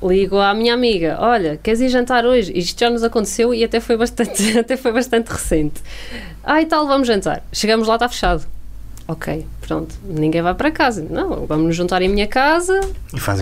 [0.03, 2.53] ligo à minha amiga, olha, queres ir jantar hoje?
[2.57, 5.81] Isto já nos aconteceu e até foi bastante, até foi bastante recente.
[6.45, 7.43] Ah, e tal, vamos jantar.
[7.53, 8.47] Chegamos lá, está fechado.
[9.09, 11.05] Ok, pronto, ninguém vai para casa.
[11.09, 12.79] Não, vamos nos juntar em minha casa,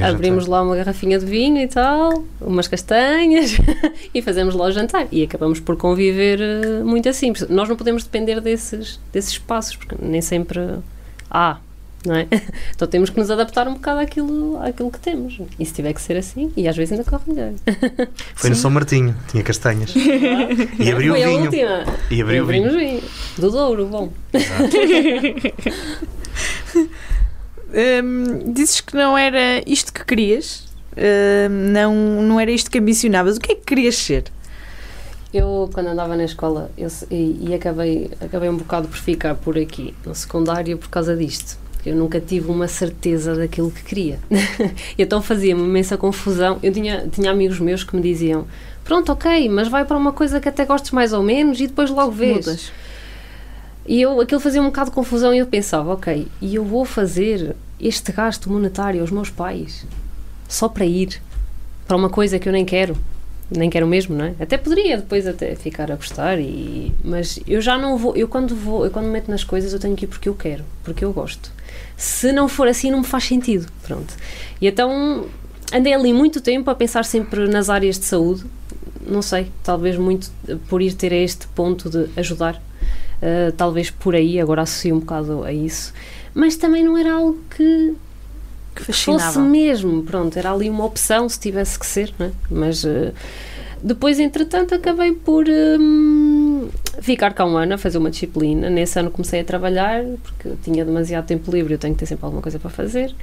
[0.03, 0.59] abrimos jantar.
[0.59, 3.53] lá uma garrafinha de vinho e tal, umas castanhas
[4.15, 5.07] e fazemos lá o jantar.
[5.13, 7.33] E acabamos por conviver eh, muito assim.
[7.51, 10.61] Nós não podemos depender desses, desses espaços, porque nem sempre
[11.31, 11.59] há,
[12.07, 12.27] não é?
[12.75, 15.39] Então temos que nos adaptar um bocado àquilo, àquilo que temos.
[15.59, 17.53] E se tiver que ser assim, e às vezes ainda corre melhor.
[18.35, 19.93] Foi no São Martinho, tinha castanhas.
[19.97, 21.43] E abriu o Foi a vinho.
[21.43, 21.85] última.
[22.11, 23.01] E abriu o abrimos vinho.
[23.01, 23.03] vinho.
[23.39, 24.13] Do Douro, bom.
[27.71, 30.65] Hum, dizes que não era isto que querias,
[30.97, 33.37] hum, não, não era isto que ambicionavas.
[33.37, 34.25] O que é que querias ser?
[35.33, 39.59] Eu, quando andava na escola, eu e, e acabei, acabei um bocado por ficar por
[39.59, 41.59] aqui, no secundário, por causa disto.
[41.89, 44.19] Eu nunca tive uma certeza daquilo que queria.
[44.99, 46.59] então fazia-me imensa confusão.
[46.63, 48.47] Eu tinha, tinha amigos meus que me diziam:
[48.85, 51.91] Pronto, ok, mas vai para uma coisa que até gostes mais ou menos e depois
[51.91, 52.47] logo vês.
[52.47, 52.73] Mudas.
[53.87, 56.85] E eu, aquilo fazia um bocado de confusão e eu pensava: Ok, e eu vou
[56.85, 59.87] fazer este gasto monetário aos meus pais
[60.49, 61.21] só para ir
[61.87, 62.97] para uma coisa que eu nem quero
[63.51, 64.35] nem quero mesmo, não é?
[64.39, 68.55] Até poderia depois até ficar a gostar e mas eu já não vou, eu quando
[68.55, 71.05] vou, eu quando me meto nas coisas eu tenho que ir porque eu quero, porque
[71.05, 71.51] eu gosto.
[71.99, 74.15] Se não for assim não me faz sentido, pronto.
[74.61, 75.27] E então
[75.73, 78.45] andei ali muito tempo a pensar sempre nas áreas de saúde,
[79.07, 80.31] não sei, talvez muito
[80.69, 85.01] por ir ter a este ponto de ajudar, uh, talvez por aí, agora associo um
[85.01, 85.93] bocado a isso,
[86.33, 87.95] mas também não era algo que
[88.77, 92.31] Que fosse mesmo, pronto, era ali uma opção se tivesse que ser, né?
[92.49, 93.13] mas eh,
[93.83, 96.69] depois, entretanto, acabei por hum,
[97.01, 98.69] ficar cá um ano a fazer uma disciplina.
[98.69, 102.25] Nesse ano comecei a trabalhar, porque tinha demasiado tempo livre, eu tenho que ter sempre
[102.25, 103.15] alguma coisa para fazer.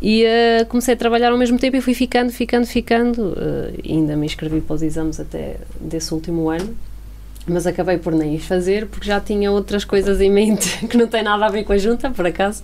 [0.00, 3.36] E eh, comecei a trabalhar ao mesmo tempo e fui ficando, ficando, ficando.
[3.36, 6.74] eh, ainda me inscrevi para os exames até desse último ano.
[7.46, 11.22] Mas acabei por nem fazer porque já tinha outras coisas em mente que não têm
[11.22, 12.62] nada a ver com a junta, por acaso.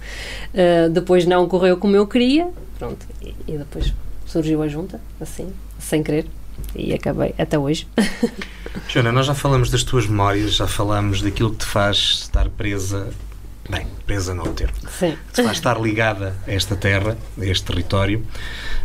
[0.53, 3.93] Uh, depois não correu como eu queria, pronto, e, e depois
[4.27, 6.27] surgiu a junta, assim, sem querer,
[6.75, 7.87] e acabei até hoje.
[8.89, 13.09] Joana, nós já falamos das tuas memórias, já falamos daquilo que te faz estar presa,
[13.71, 15.17] bem, presa não é o termo, Sim.
[15.29, 18.25] que te faz estar ligada a esta terra, a este território.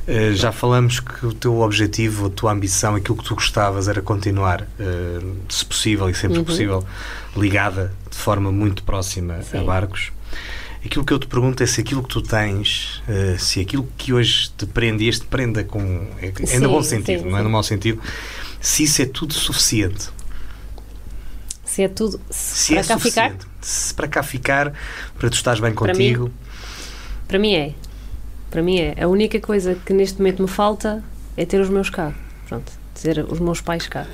[0.07, 4.01] Eh, já falamos que o teu objetivo, a tua ambição, aquilo que tu gostavas era
[4.01, 5.19] continuar, eh,
[5.49, 6.43] se possível e sempre Uhum.
[6.45, 6.85] possível,
[7.35, 9.63] ligada de forma muito próxima a Sim.
[9.65, 10.11] barcos.
[10.83, 14.11] Aquilo que eu te pergunto é se aquilo que tu tens, eh, se aquilo que
[14.13, 16.07] hoje te prende, e este prenda com.
[16.19, 17.51] É, é no Sim, bom sentido, sim, não é no sim.
[17.51, 18.01] mau sentido,
[18.59, 20.09] se isso é tudo suficiente.
[21.63, 23.45] Se é tudo Se para é cá ficar, suficiente.
[23.61, 24.73] Se para cá ficar,
[25.17, 26.31] para tu estás bem Para contigo.
[27.27, 27.73] para mim é.
[28.49, 29.01] Para mim é.
[29.01, 31.03] A única coisa que neste momento me falta
[31.37, 32.13] é ter os meus cá.
[32.47, 32.71] Pronto,
[33.01, 34.05] ter os meus pais cá.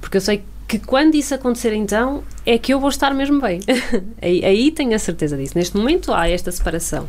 [0.00, 0.44] Porque eu sei que
[0.78, 3.60] quando isso acontecer então, é que eu vou estar mesmo bem.
[4.20, 5.56] aí, aí tenho a certeza disso.
[5.56, 7.08] Neste momento há esta separação.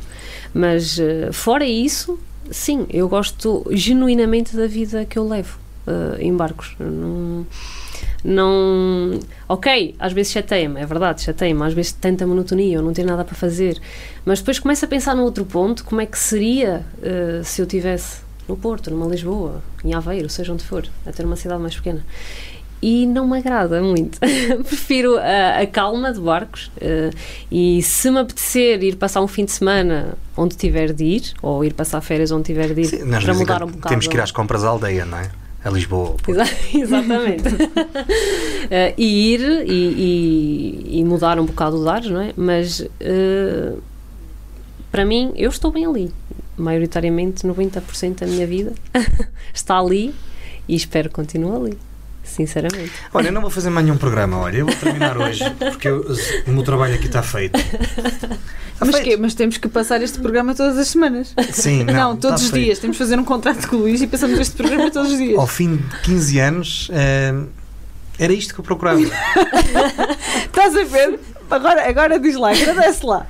[0.53, 5.57] Mas eh, fora isso, sim, eu gosto genuinamente da vida que eu levo
[5.87, 6.75] eh, em barcos.
[6.79, 7.45] Não,
[8.23, 9.19] não.
[9.47, 13.23] Ok, às vezes chateia-me, é verdade, chateia-me, às vezes tanta monotonia, eu não tenho nada
[13.23, 13.79] para fazer.
[14.25, 17.65] Mas depois começo a pensar no outro ponto, como é que seria eh, se eu
[17.65, 21.75] tivesse no Porto, numa Lisboa, em Aveiro, seja onde for, a ter uma cidade mais
[21.75, 22.05] pequena.
[22.81, 24.19] E não me agrada muito.
[24.67, 27.09] Prefiro a, a calma de barcos eh,
[27.51, 31.63] e se me apetecer ir passar um fim de semana onde tiver de ir, ou
[31.65, 33.87] ir passar férias onde tiver de ir, Sim, para mudar um bocado.
[33.89, 35.31] Temos que ir às compras à aldeia, não é?
[35.63, 36.15] A Lisboa.
[36.73, 37.43] Exatamente.
[38.67, 39.71] Eh, e ir e,
[40.89, 42.33] e- e mudar um bocado de ares, não é?
[42.35, 43.73] Mas eh,
[44.91, 46.11] para mim, eu estou bem ali.
[46.57, 48.73] Maioritariamente, 90% da minha vida
[49.53, 50.15] está ali
[50.67, 51.77] e espero que continue ali.
[52.35, 52.91] Sinceramente.
[53.13, 56.05] Olha, eu não vou fazer mais nenhum programa, olha, eu vou terminar hoje, porque eu-
[56.47, 57.57] o meu trabalho aqui está feito.
[57.57, 59.03] Está Mas, feito.
[59.05, 59.15] quê?
[59.17, 61.33] Mas temos que passar este programa todas as semanas.
[61.53, 62.65] Sim, não, Não, todos os feito.
[62.65, 62.79] dias.
[62.79, 65.39] Temos que fazer um contrato com o Luís e passamos este programa todos os dias.
[65.39, 67.33] Ao fim de 15 anos, eh,
[68.19, 68.99] era isto que eu procurava.
[70.45, 71.19] Estás a ver?
[71.49, 73.25] Agora, agora diz lá, agradece lá.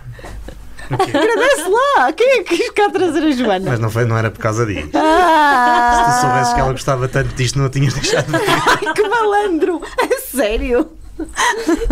[0.92, 2.14] Agradece lá.
[2.14, 3.72] Quem é que quis cá trazer a Joana?
[3.72, 4.90] Mas não, foi, não era por causa disso.
[4.94, 8.50] Ah, Se tu soubesses que ela gostava tanto disto, não a tinhas deixado de ver.
[8.50, 9.82] Ai, que malandro!
[10.00, 10.90] A sério?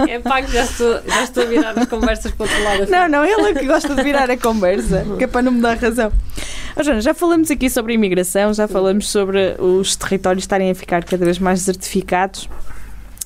[0.09, 2.91] É pá, que já estou, já estou a virar as conversas para o outro lado.
[2.91, 5.61] Não, não, ele é que gosta de virar a conversa, que é para não me
[5.61, 6.11] dar razão.
[6.75, 10.75] Ó, Joana, já falamos aqui sobre a imigração, já falamos sobre os territórios estarem a
[10.75, 12.49] ficar cada vez mais desertificados,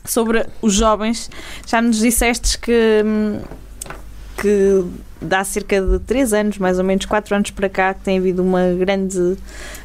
[0.05, 1.31] sobre os jovens.
[1.65, 3.41] Já nos disseste que, hum,
[4.39, 4.83] que
[5.21, 8.43] dá cerca de 3 anos, mais ou menos 4 anos para cá, que tem havido
[8.43, 9.37] uma grande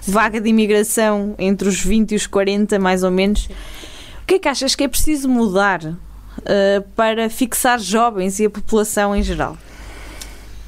[0.06, 3.48] vaga de imigração entre os 20 e os 40, mais ou menos.
[4.22, 5.96] O que é que achas que é preciso mudar uh,
[6.94, 9.56] para fixar jovens e a população em geral?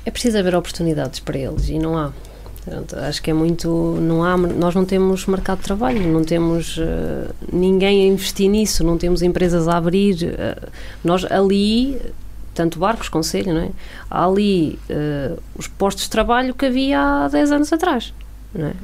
[0.05, 2.13] É preciso haver oportunidades para eles e não há.
[3.07, 3.69] Acho que é muito.
[4.01, 8.83] Não há, nós não temos mercado de trabalho, não temos eh, ninguém a investir nisso,
[8.83, 10.35] não temos empresas a abrir.
[10.39, 10.57] eh,
[11.03, 12.01] nós ali,
[12.55, 13.71] tanto barcos, conselho, não é?
[14.11, 18.15] Há ali eh, os postos de trabalho que havia há 10 anos atrás.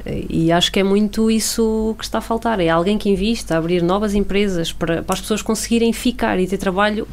[0.04, 0.24] é?
[0.28, 2.60] E acho que é muito isso que está a faltar.
[2.60, 6.58] É alguém que invista, abrir novas empresas para, para as pessoas conseguirem ficar e ter
[6.58, 7.06] trabalho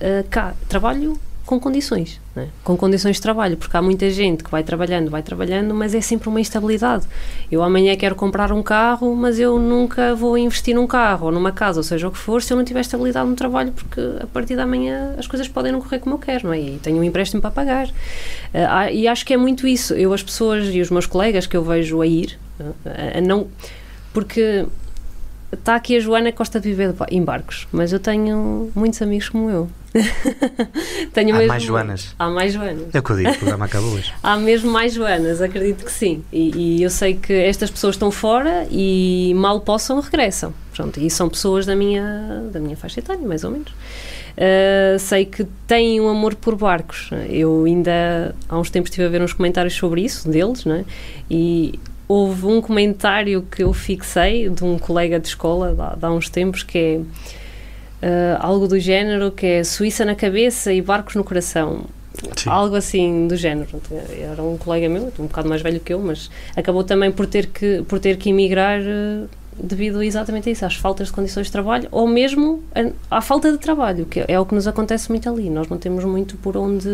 [0.00, 0.54] eh, cá.
[0.68, 1.18] Trabalho
[1.50, 2.46] com condições, não é?
[2.62, 6.00] com condições de trabalho, porque há muita gente que vai trabalhando, vai trabalhando, mas é
[6.00, 7.04] sempre uma instabilidade.
[7.50, 11.50] Eu amanhã quero comprar um carro, mas eu nunca vou investir num carro ou numa
[11.50, 14.28] casa, ou seja o que for, se eu não tiver estabilidade no trabalho, porque a
[14.28, 16.60] partir da manhã as coisas podem não correr como eu quero, não é?
[16.60, 17.88] E tenho um empréstimo para pagar.
[17.88, 19.94] Uh, e acho que é muito isso.
[19.94, 22.74] Eu, as pessoas e os meus colegas que eu vejo a ir, uh,
[23.18, 23.48] a não.
[24.12, 24.66] Porque
[25.52, 29.28] está aqui a Joana que gosta de viver em barcos, mas eu tenho muitos amigos
[29.28, 29.68] como eu.
[31.12, 32.14] tenho Há mesmo, mais Joanas.
[32.18, 32.94] Há mais Joanas.
[32.94, 34.12] É o que eu digo, o programa acaba hoje.
[34.22, 36.22] Há mesmo mais Joanas, acredito que sim.
[36.32, 40.52] E, e, eu sei que estas pessoas estão fora e mal possam regressam.
[40.74, 43.70] Pronto, e são pessoas da minha, da minha faixa etária, mais ou menos.
[43.70, 47.10] Uh, sei que têm um amor por barcos.
[47.28, 50.84] Eu ainda há uns tempos estive a ver uns comentários sobre isso, deles, né?
[51.30, 51.78] e
[52.10, 56.64] houve um comentário que eu fixei de um colega de escola de há uns tempos
[56.64, 57.00] que é
[58.02, 61.84] uh, algo do género que é Suíça na cabeça e barcos no coração.
[62.36, 62.50] Sim.
[62.50, 63.68] Algo assim do género.
[64.20, 67.46] Era um colega meu, um bocado mais velho que eu, mas acabou também por ter
[67.46, 71.52] que, por ter que emigrar uh, devido exatamente a isso, às faltas de condições de
[71.52, 75.28] trabalho ou mesmo a, à falta de trabalho, que é o que nos acontece muito
[75.28, 75.48] ali.
[75.48, 76.88] Nós não temos muito por onde,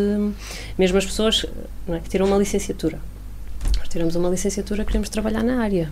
[0.77, 1.45] mesmo as pessoas
[1.89, 2.99] é, que tiram uma licenciatura
[3.87, 5.89] nós tiramos uma licenciatura, queremos trabalhar na área.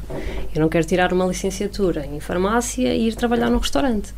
[0.53, 4.13] Eu não quero tirar uma licenciatura em farmácia e ir trabalhar num restaurante.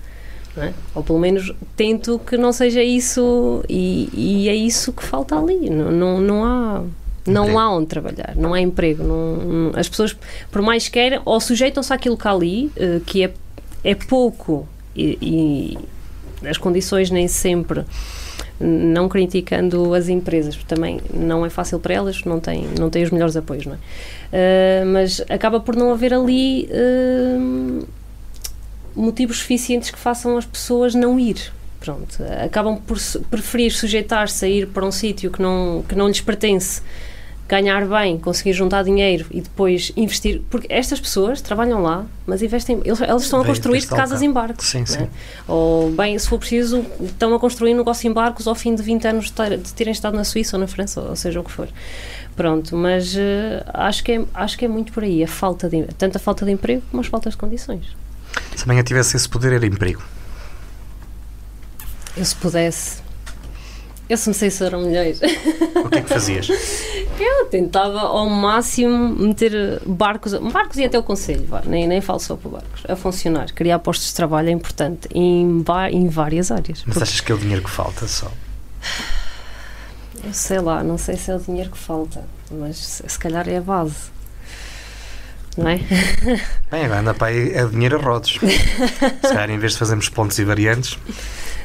[0.57, 0.73] É?
[0.95, 5.69] Ou pelo menos tento que não seja isso, e, e é isso que falta ali.
[5.69, 6.83] Não, não, não há.
[7.25, 9.03] Não há onde trabalhar, não há emprego.
[9.03, 10.15] Não, as pessoas,
[10.49, 13.33] por mais queiram, ou sujeitam-se àquilo que há ali, uh, que é,
[13.83, 17.83] é pouco, e, e as condições nem sempre
[18.59, 23.03] não criticando as empresas, porque também não é fácil para elas, não têm, não têm
[23.03, 23.77] os melhores apoios, não é?
[23.77, 27.87] Uh, mas acaba por não haver ali uh,
[28.97, 31.51] motivos suficientes que façam as pessoas não ir.
[31.79, 32.97] Pronto, acabam por
[33.29, 36.81] preferir sujeitar-se a ir para um sítio que não, que não lhes pertence
[37.47, 42.81] ganhar bem, conseguir juntar dinheiro e depois investir, porque estas pessoas trabalham lá, mas investem,
[42.83, 44.67] eles, eles estão a construir casas em barcos.
[44.67, 44.99] Sim, sim.
[44.99, 45.09] Né?
[45.47, 48.83] Ou, bem, se for preciso, estão a construir um negócio em barcos ao fim de
[48.83, 51.43] 20 anos de, ter, de terem estado na Suíça ou na França, ou seja o
[51.43, 51.69] que for.
[52.35, 55.83] Pronto, mas uh, acho, que é, acho que é muito por aí, a falta de,
[55.97, 57.95] tanto a falta de emprego como as faltas de condições.
[58.57, 60.01] Se amanhã tivesse esse poder, era emprego.
[62.17, 63.03] Eu se pudesse.
[64.09, 65.21] Eu se me sei se eram milhões.
[65.75, 66.47] O que é que fazias?
[67.19, 72.35] Eu tentava ao máximo meter barcos, barcos e até o conselho, nem, nem falo só
[72.35, 73.51] para barcos, a funcionar.
[73.53, 76.83] Criar postos de trabalho é importante em, em várias áreas.
[76.85, 78.31] Mas achas que é o dinheiro que falta só?
[80.23, 83.57] Eu sei lá, não sei se é o dinheiro que falta, mas se calhar é
[83.57, 84.16] a base.
[85.57, 85.77] Não é?
[86.69, 88.37] Bem, agora anda para aí é dinheiro a rodos.
[88.39, 90.97] se calhar em vez de fazermos pontos e variantes,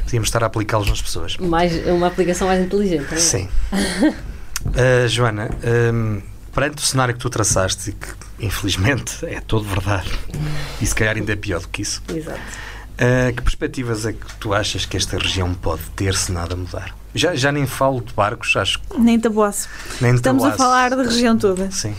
[0.05, 1.37] podíamos estar a aplicá-los nas pessoas.
[1.37, 3.07] Mais, uma aplicação mais inteligente.
[3.11, 3.21] Não é?
[3.21, 3.49] Sim.
[3.73, 5.51] Uh, Joana,
[5.93, 6.23] um,
[6.55, 8.09] perante o cenário que tu traçaste e que,
[8.41, 10.11] infelizmente, é todo verdade,
[10.81, 12.41] e se calhar ainda é pior do que isso, Exato.
[12.93, 16.95] Uh, que perspectivas é que tu achas que esta região pode ter se nada mudar?
[17.15, 18.99] Já, já nem falo de barcos, acho que.
[18.99, 19.69] Nem tabuaço.
[20.01, 20.63] Nem Estamos tabuaço.
[20.63, 21.71] a falar da região toda.
[21.71, 21.95] Sim.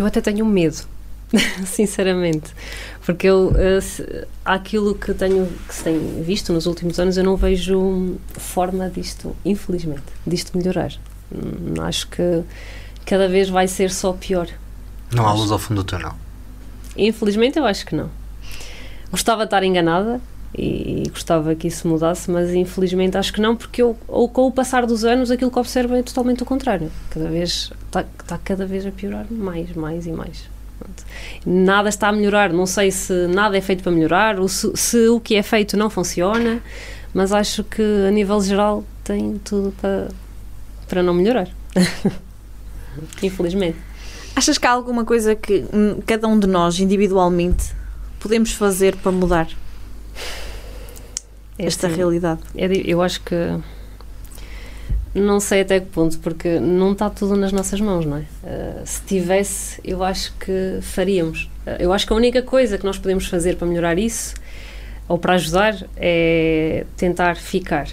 [0.00, 0.78] Eu até tenho medo,
[1.66, 2.54] sinceramente.
[3.04, 7.36] Porque eu, uh, aquilo que tenho que se tem visto nos últimos anos, eu não
[7.36, 10.90] vejo forma disto, infelizmente, disto melhorar.
[11.30, 12.42] Hum, acho que
[13.04, 14.48] cada vez vai ser só pior.
[15.12, 16.14] Não há luz ao fundo do túnel?
[16.96, 18.08] Infelizmente, eu acho que não.
[19.10, 20.18] Gostava de estar enganada
[20.56, 24.52] e, gostava que isso mudasse, mas infelizmente acho que não, porque eu, ou com o
[24.52, 26.90] passar dos anos, aquilo que observo é totalmente o contrário.
[27.10, 30.48] Cada vez está, está cada vez a piorar mais, mais e mais.
[31.44, 32.52] Nada está a melhorar.
[32.52, 35.76] Não sei se nada é feito para melhorar, ou se, se o que é feito
[35.76, 36.60] não funciona,
[37.12, 40.08] mas acho que a nível geral tem tudo para
[40.88, 41.48] para não melhorar.
[43.22, 43.78] Infelizmente.
[44.34, 47.72] Achas que há alguma coisa que hum, cada um de nós, individualmente,
[48.18, 49.48] podemos fazer para mudar
[51.60, 52.40] é esta assim, realidade?
[52.56, 53.34] É eu acho que
[55.14, 58.20] não sei até que ponto, porque não está tudo nas nossas mãos, não é?
[58.20, 61.50] Uh, se tivesse, eu acho que faríamos.
[61.66, 64.34] Uh, eu acho que a única coisa que nós podemos fazer para melhorar isso,
[65.08, 67.88] ou para ajudar, é tentar ficar.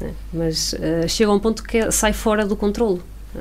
[0.00, 0.12] Né?
[0.32, 3.00] Mas uh, chega a um ponto que sai fora do controle.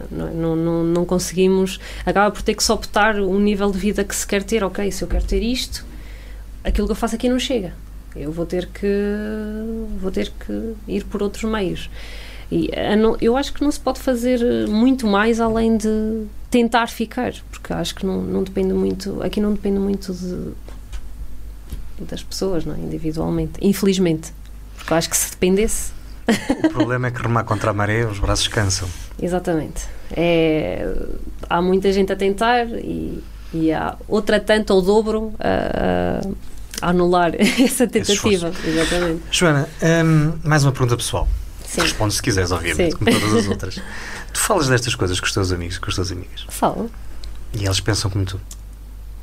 [0.09, 4.03] Não, não, não, não, conseguimos, acaba por ter que só optar o nível de vida
[4.03, 4.63] que se quer ter.
[4.63, 5.85] Ok, se eu quero ter isto,
[6.63, 7.73] aquilo que eu faço aqui não chega.
[8.15, 8.87] Eu vou ter que,
[9.99, 11.89] vou ter que ir por outros meios.
[12.51, 12.69] E
[13.21, 17.93] eu acho que não se pode fazer muito mais além de tentar ficar, porque acho
[17.93, 20.51] que não, não depende muito, aqui não depende muito de,
[22.05, 22.79] das pessoas, não é?
[22.79, 24.33] individualmente, infelizmente.
[24.75, 25.91] Porque acho que se dependesse,
[26.63, 28.87] O problema é que remar contra a maré, os braços cansam.
[29.21, 29.87] Exatamente.
[30.11, 30.87] É,
[31.49, 36.21] há muita gente a tentar e, e há outra tanto ou dobro a
[36.81, 38.51] anular essa tentativa.
[38.65, 39.21] Exatamente.
[39.31, 39.69] Joana,
[40.05, 41.27] hum, mais uma pergunta pessoal.
[41.65, 41.81] Sim.
[41.81, 42.97] Responde se quiseres, obviamente, Sim.
[42.97, 43.75] como todas as outras.
[44.33, 46.89] tu falas destas coisas com os teus amigos, com as tuas amigas, Falo.
[47.53, 48.39] e eles pensam como tu.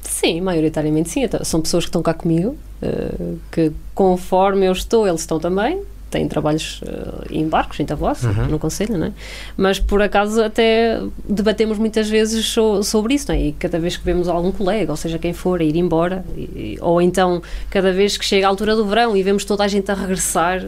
[0.02, 1.24] Sim, maioritariamente sim.
[1.24, 5.82] Então, São pessoas que estão cá comigo, eh, que conforme eu estou, eles estão também.
[6.16, 8.46] Têm trabalhos eh, em barcos, em Tavossa, Uhum.
[8.46, 9.12] no Conselho, não é?
[9.54, 10.98] Mas por acaso até
[11.28, 13.48] debatemos muitas vezes so- sobre isso, não é?
[13.48, 16.78] E cada vez que vemos algum colega, ou seja, quem for, a ir embora, e-
[16.80, 19.90] ou então cada vez que chega a altura do verão e vemos toda a gente
[19.90, 20.66] a regressar,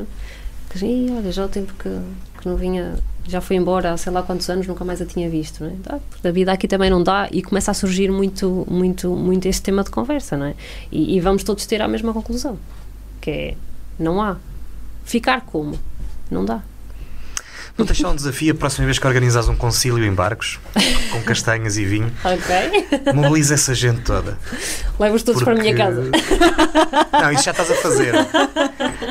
[0.68, 1.88] que, "Ih, olha, já o tempo que,
[2.40, 2.96] que não vinha,
[3.26, 5.99] já foi embora há sei lá quantos anos, nunca mais a tinha visto, não é?
[6.11, 9.62] Porque a vida aqui também não dá e começa a surgir muito, muito, muito este
[9.62, 10.55] tema de conversa, não é?
[10.92, 12.59] E, e vamos todos ter a mesma conclusão,
[13.20, 13.55] que é,
[13.99, 14.36] não há.
[15.09, 15.74] Ficar como?
[16.30, 16.62] Não dá.
[17.77, 20.59] Vou deixar um desafio a próxima vez que organizas um concílio em barcos,
[21.12, 23.12] com castanhas e vinho, Ok?
[23.14, 24.37] mobiliza essa gente toda.
[24.99, 26.03] Levo-os todos para a minha casa.
[27.12, 28.14] Não, isso já estás a fazer.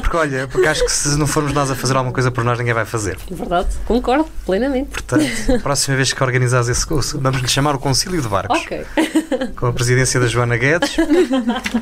[0.01, 2.57] Porque olha, porque acho que se não formos nós a fazer alguma coisa por nós,
[2.59, 3.17] ninguém vai fazer.
[3.31, 4.89] Verdade, concordo, plenamente.
[4.89, 8.59] Portanto, a próxima vez que organizas esse curso, vamos lhe chamar o Concílio de Barcos,
[8.59, 8.85] Ok.
[9.55, 10.95] com a presidência da Joana Guedes,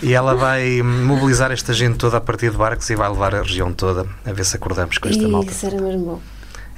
[0.04, 3.42] e ela vai mobilizar esta gente toda a partir de barcos e vai levar a
[3.42, 5.52] região toda a ver se acordamos com esta malta.
[5.52, 6.22] Isso era mesmo bom.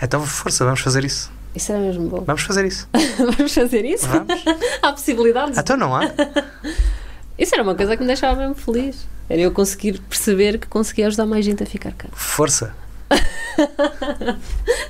[0.02, 1.32] Então, força, vamos fazer isso.
[1.56, 2.24] Isso era mesmo bom.
[2.26, 2.88] Vamos fazer isso.
[3.18, 4.08] Vamos fazer isso?
[4.08, 4.28] Vamos.
[4.82, 5.58] Há possibilidades?
[5.58, 6.02] Então não há.
[7.38, 9.08] Isso era uma coisa que me deixava mesmo feliz.
[9.30, 12.08] Era eu conseguir perceber que conseguia ajudar mais gente a ficar cá.
[12.12, 12.76] Força.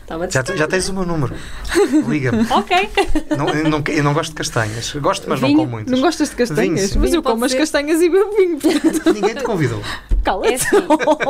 [0.10, 1.34] A Já, já tens o meu número.
[2.08, 2.46] Liga-me.
[2.52, 2.90] Ok.
[3.38, 4.94] Não, eu, não, eu não gosto de castanhas.
[4.96, 5.60] Gosto, mas não Vinho.
[5.60, 5.92] como muitas.
[5.94, 6.90] Não gostas de castanhas?
[6.90, 7.58] Vinho, mas Vinho eu como as ser.
[7.60, 8.58] castanhas e bebo vinho.
[9.14, 9.80] Ninguém te convidou.
[10.10, 10.54] É Cala-te.
[10.56, 10.78] assim,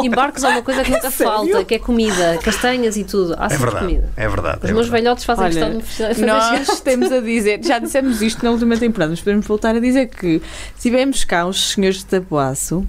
[0.04, 1.34] em barcos há uma coisa que nunca Sério?
[1.34, 3.36] falta, que é comida, castanhas e tudo.
[3.38, 3.86] Há É verdade.
[3.86, 4.10] comida.
[4.16, 4.60] É verdade.
[4.64, 5.04] Os é meus verdade.
[5.04, 5.82] velhotes fazem Olha, questão de me
[6.14, 9.80] fazer Nós temos a dizer, já dissemos isto na última temporada, mas podemos voltar a
[9.80, 10.42] dizer que
[10.80, 12.88] tivemos cá os senhores de Tabuaço,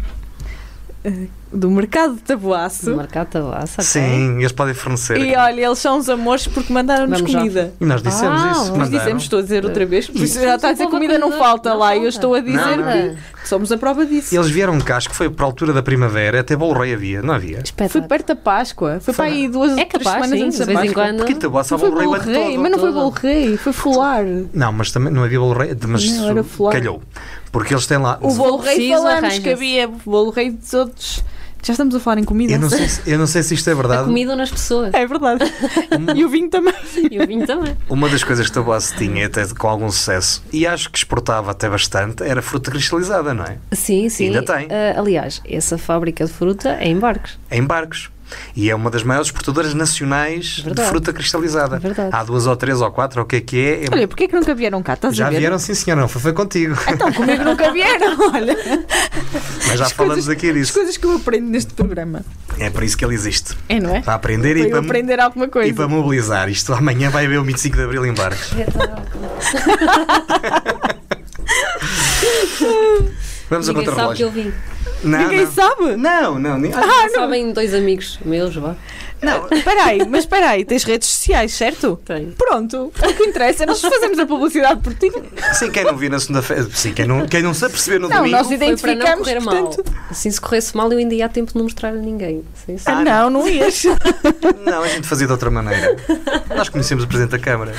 [1.04, 3.84] eh, do mercado de Tabuaço, Marcado tabaço, ok.
[3.84, 5.16] Sim, eles podem fornecer.
[5.18, 7.38] e olha, eles são os amores porque mandaram-nos Vamos já.
[7.38, 7.72] comida.
[7.80, 8.76] E nós dissemos Ah, isso.
[8.76, 10.40] nós dissemos, estou a dizer outra vez, por isso Isso.
[10.42, 12.76] já está a dizer comida não falta acolhedor, lá, não e eu estou a dizer
[12.76, 13.16] Nada.
[13.42, 14.34] que somos a prova disso.
[14.34, 17.22] Eles vieram cá, acho que foi para a altura da primavera, até Bolo Rei havia,
[17.22, 17.56] não havia?
[17.56, 18.08] Foi Espetáculo.
[18.08, 20.66] perto da Páscoa, foi para aí duas É três capaz, semanas sim, antes de da
[20.66, 21.02] vez em Páscoa.
[21.04, 21.16] quando.
[21.18, 22.58] Porque Taboassa há Não foi Bolo Rei todo.
[22.62, 22.92] mas não foi.
[22.92, 24.24] Bolo Rei, foi Fular.
[24.52, 27.02] Não, mas também não havia Bolo Rei, mas Não, calhou.
[27.50, 28.18] Porque eles têm lá.
[28.20, 31.24] O Bolo Rei falamos que havia Bolo Rei dos outros.
[31.68, 32.54] Já estamos a falar em comida.
[32.54, 34.04] Eu não, sei se, eu não sei se isto é A verdade.
[34.04, 34.94] comida nas pessoas.
[34.94, 35.44] É verdade.
[36.16, 36.72] e o vinho também.
[37.10, 37.76] E o vinho também.
[37.90, 41.68] Uma das coisas que Taboassa tinha, até com algum sucesso, e acho que exportava até
[41.68, 43.58] bastante, era fruta cristalizada, não é?
[43.72, 44.28] Sim, sim.
[44.28, 44.66] Ainda tem.
[44.70, 47.38] Ah, aliás, essa fábrica de fruta é em barcos.
[47.50, 48.08] Em barcos.
[48.54, 50.88] E é uma das maiores exportadoras nacionais de Verdade.
[50.88, 51.76] fruta cristalizada.
[51.76, 52.10] É verdade.
[52.12, 53.84] Há duas ou três ou quatro, ou o que é que é.
[53.84, 54.94] é- Olha, porquê que nunca vieram cá?
[54.94, 55.38] Estás já a ver?
[55.38, 56.76] vieram, sim senhora, não foi, foi contigo.
[56.88, 58.56] Então, comigo nunca vieram, olha.
[59.66, 60.72] Mas já As falamos coisas- aqui As disso.
[60.74, 62.24] coisas que eu aprendo neste programa.
[62.58, 63.56] É para isso que ele existe.
[63.68, 64.00] É, não é?
[64.02, 65.68] Para aprender Para e para, aprender alguma coisa.
[65.68, 66.48] e para mobilizar.
[66.48, 68.50] Isto amanhã vai haver o 25 de Abril em barcos.
[73.50, 74.52] Vamos a Ninguém sabe que eu vim.
[75.02, 75.52] Não, Ninguém não.
[75.52, 75.96] sabe.
[75.96, 76.58] Não, não.
[76.58, 78.74] nem- Ah, Sabem dois amigos meus, vá.
[79.20, 81.98] Não, espera aí, mas espera aí, tens redes sociais, certo?
[82.04, 82.32] Tenho.
[82.38, 85.10] Pronto, o que interessa, nós fazemos a publicidade por ti.
[85.54, 86.68] Sim, quem não viu na segunda-feira.
[86.72, 88.36] Sim, quem não, quem não se aperceber no Não, domingo.
[88.36, 89.84] nós Foi para não identificamos, portanto.
[89.90, 90.08] mal.
[90.08, 92.44] Assim, se corresse mal, eu ainda ia a tempo de não mostrar a ninguém.
[92.64, 92.84] Sim, sim.
[92.86, 93.82] Ah, não, não ias.
[94.64, 95.96] Não, a gente fazia de outra maneira.
[96.54, 97.72] Nós conhecemos o Presidente da Câmara.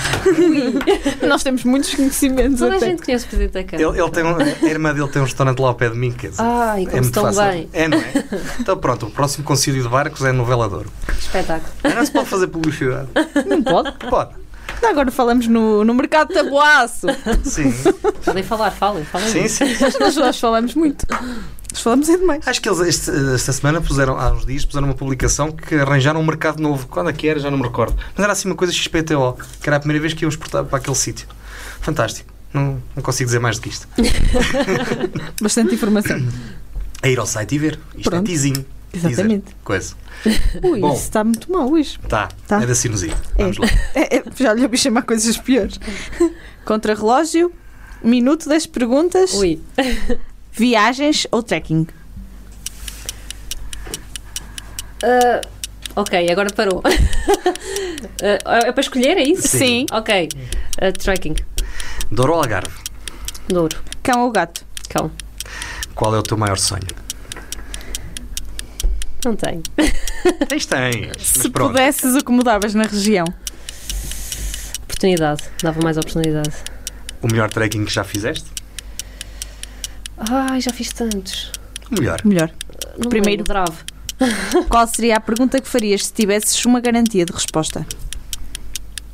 [1.27, 2.87] nós temos muitos conhecimentos Toda a até.
[2.87, 3.89] gente conhece o Presidente da Câmara.
[3.89, 6.11] Ele, ele tem um, a irmã dele tem um restaurante lá ao pé de mim.
[6.11, 7.69] Quer dizer, Ai, como estão bem.
[7.73, 8.11] É, não é?
[8.59, 10.85] Então pronto, o próximo concílio de barcos é no Velador.
[11.17, 11.71] Espetáculo.
[11.83, 13.07] Mas não se pode fazer publicidade.
[13.47, 13.91] Não pode?
[14.09, 14.31] Pode.
[14.83, 17.07] Agora falamos no, no mercado de tabuaço.
[17.43, 17.73] Sim.
[18.23, 19.27] Podem falar, falem, falem.
[19.27, 19.65] Sim, sim.
[19.99, 21.05] Nós, nós falamos muito.
[21.71, 22.47] Nós falamos é demais.
[22.47, 26.21] Acho que eles este- esta semana puseram, há uns dias, puseram uma publicação que arranjaram
[26.21, 26.87] um mercado novo.
[26.87, 27.39] Quando é que era?
[27.39, 27.95] Já não me recordo.
[28.15, 30.77] Mas era assim uma coisa XPTO, que era a primeira vez que iam exportar para
[30.77, 31.27] aquele sítio.
[31.81, 32.31] Fantástico.
[32.53, 33.87] Não, não consigo dizer mais do que isto.
[35.41, 36.19] Bastante informação.
[37.01, 37.79] É ir ao site e ver.
[37.95, 38.27] Isto Pronto.
[38.27, 38.65] é tizinho.
[38.93, 39.43] Exatamente.
[39.43, 39.57] Teaser.
[39.63, 39.95] Coisa.
[40.63, 40.93] Ui, Bom.
[40.93, 41.99] isso está muito mal hoje.
[42.07, 42.29] Tá.
[42.47, 42.61] Tá.
[42.61, 43.15] É da sinusite.
[43.37, 43.41] É.
[43.43, 43.67] Vamos lá.
[43.95, 45.79] É, é, já lhe ouvi chamar coisas piores.
[46.65, 47.51] Contra-relógio,
[48.03, 49.59] minuto das perguntas, Ui.
[50.51, 51.87] viagens ou trekking?
[55.03, 55.41] Ah,
[55.95, 56.83] ok, agora parou.
[58.45, 59.47] Ah, é para escolher, é isso?
[59.47, 59.85] Sim.
[59.91, 60.29] Ok.
[60.81, 61.35] Ah, trekking.
[62.11, 62.73] Douro ou Algarve?
[63.47, 63.77] Douro.
[64.03, 64.65] Cão ou gato?
[64.89, 65.11] Cão.
[65.99, 66.87] Qual é o teu maior sonho?
[69.25, 69.61] Não tenho.
[70.47, 71.11] Tens, tens.
[71.19, 71.73] Se pronto.
[71.73, 73.25] pudesses, o que mudavas na região?
[74.83, 75.43] Oportunidade.
[75.61, 76.55] Dava mais oportunidade.
[77.21, 78.45] O melhor trekking que já fizeste?
[80.17, 81.51] Ai, já fiz tantos.
[81.91, 82.21] O melhor.
[82.23, 82.49] Melhor.
[82.97, 83.43] Não Primeiro.
[83.43, 83.75] Drave.
[84.69, 87.85] Qual seria a pergunta que farias se tivesses uma garantia de resposta?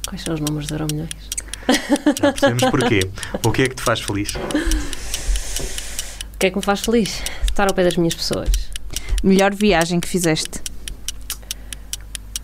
[0.06, 1.10] Quais são os números de Euromilhões?
[2.22, 3.10] Já percebemos porquê.
[3.44, 4.34] O que é que te faz feliz?
[6.36, 7.22] O que é que me faz feliz?
[7.48, 8.50] Estar ao pé das minhas pessoas.
[9.24, 10.60] Melhor viagem que fizeste?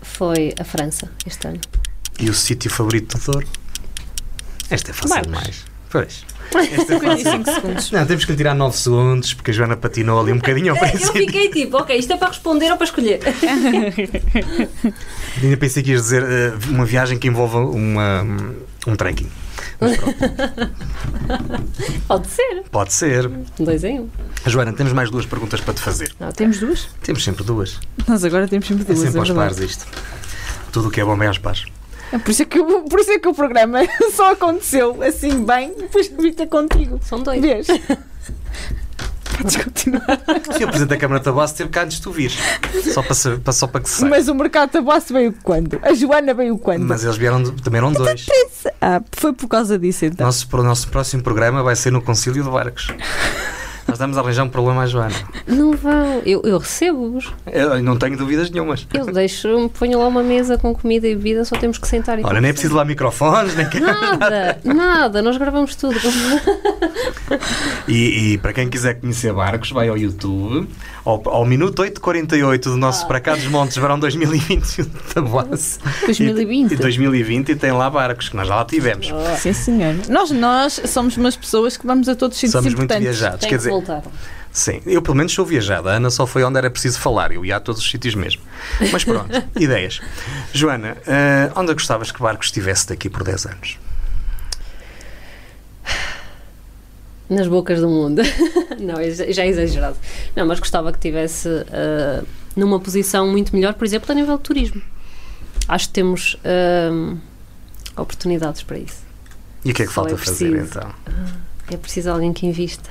[0.00, 1.60] Foi a França este ano.
[2.18, 3.46] E o sítio favorito do Douro?
[4.70, 5.64] Esta é fácil demais.
[5.90, 6.24] Pois.
[6.54, 7.24] Esta é fácil.
[7.24, 7.90] 55 segundos.
[7.90, 10.76] Não, temos que lhe tirar 9 segundos porque a Joana patinou ali um bocadinho ao
[10.82, 11.26] Eu princípio.
[11.26, 13.20] fiquei tipo, ok, isto é para responder ou para escolher?
[15.42, 18.22] Ainda pensei que ias dizer eh, uma viagem que envolva uma,
[18.86, 19.28] um trekking.
[22.06, 22.62] Pode ser.
[22.70, 23.28] pode ser.
[23.58, 24.08] Dois em um.
[24.46, 26.12] Joana, temos mais duas perguntas para te fazer.
[26.20, 26.88] Ah, Temos duas?
[27.02, 27.78] Temos sempre duas.
[28.06, 28.98] Nós agora temos sempre É duas.
[29.00, 29.86] sempre é aos pares isto.
[30.72, 31.64] Tudo o que é bom é aos pares.
[32.12, 33.80] É por, isso é que, o- por isso é que o programa
[34.14, 37.00] só aconteceu assim bem depois de vir ter contigo.
[37.02, 37.40] São dois.
[37.40, 37.66] Vês?
[39.42, 40.02] Podes continuar.
[40.48, 40.66] O Sr.
[40.68, 42.36] Presidente da Câmara de Tabasso teve cá antes de tu vires.
[42.92, 44.16] Só para, só para que se saiba.
[44.16, 45.78] Mas o mercado de tabaço veio quando?
[45.82, 46.82] A Joana veio quando?
[46.84, 48.26] Mas eles vieram, de- também eram dois.
[48.80, 50.26] Ah, foi por causa disso então.
[50.26, 52.88] Nosso, o nosso próximo programa vai ser no Concílio de Barcos.
[53.92, 55.14] Nós estamos a arranjar um problema à Joana.
[55.46, 56.22] Não vão.
[56.24, 57.30] Eu, eu recebo-os.
[57.46, 58.88] Eu não tenho dúvidas nenhumas.
[58.94, 62.24] Eu deixo, ponho lá uma mesa com comida e bebida, só temos que sentar e
[62.24, 63.66] Olha, nem é preciso lá microfones, nem.
[63.82, 65.98] Nada, nada, nós gravamos tudo.
[67.86, 70.68] E, e para quem quiser conhecer barcos, vai ao YouTube,
[71.04, 75.80] ao, ao minuto 8.48 do nosso Para cá dos Montes Verão 2021 de Tabuaço.
[76.06, 76.72] 2020.
[76.72, 79.12] E 2020 e tem lá barcos, que nós já lá tivemos.
[79.38, 79.96] Sim, senhor.
[80.08, 83.18] Nós, nós somos umas pessoas que vamos a todos os sítios Somos muito importantes.
[83.18, 83.40] viajados.
[83.40, 84.10] Tem Quer que dizer, voltar.
[84.52, 85.90] sim, eu pelo menos sou viajada.
[85.90, 87.32] A Ana só foi onde era preciso falar.
[87.32, 88.42] Eu ia a todos os sítios mesmo.
[88.92, 90.00] Mas pronto, ideias.
[90.52, 93.78] Joana, eh, onde gostavas que barcos estivesse daqui por 10 anos?
[97.28, 98.20] Nas bocas do mundo.
[98.78, 98.96] não,
[99.30, 99.96] já é exagerado.
[100.36, 102.22] Não, mas gostava que tivesse ah,
[102.54, 104.82] numa posição muito melhor, por exemplo, a nível de turismo.
[105.66, 107.16] Acho que temos ah,
[107.96, 109.02] oportunidades para isso.
[109.64, 110.92] E o que é que Só falta é fazer então?
[111.70, 112.90] É preciso alguém que invista.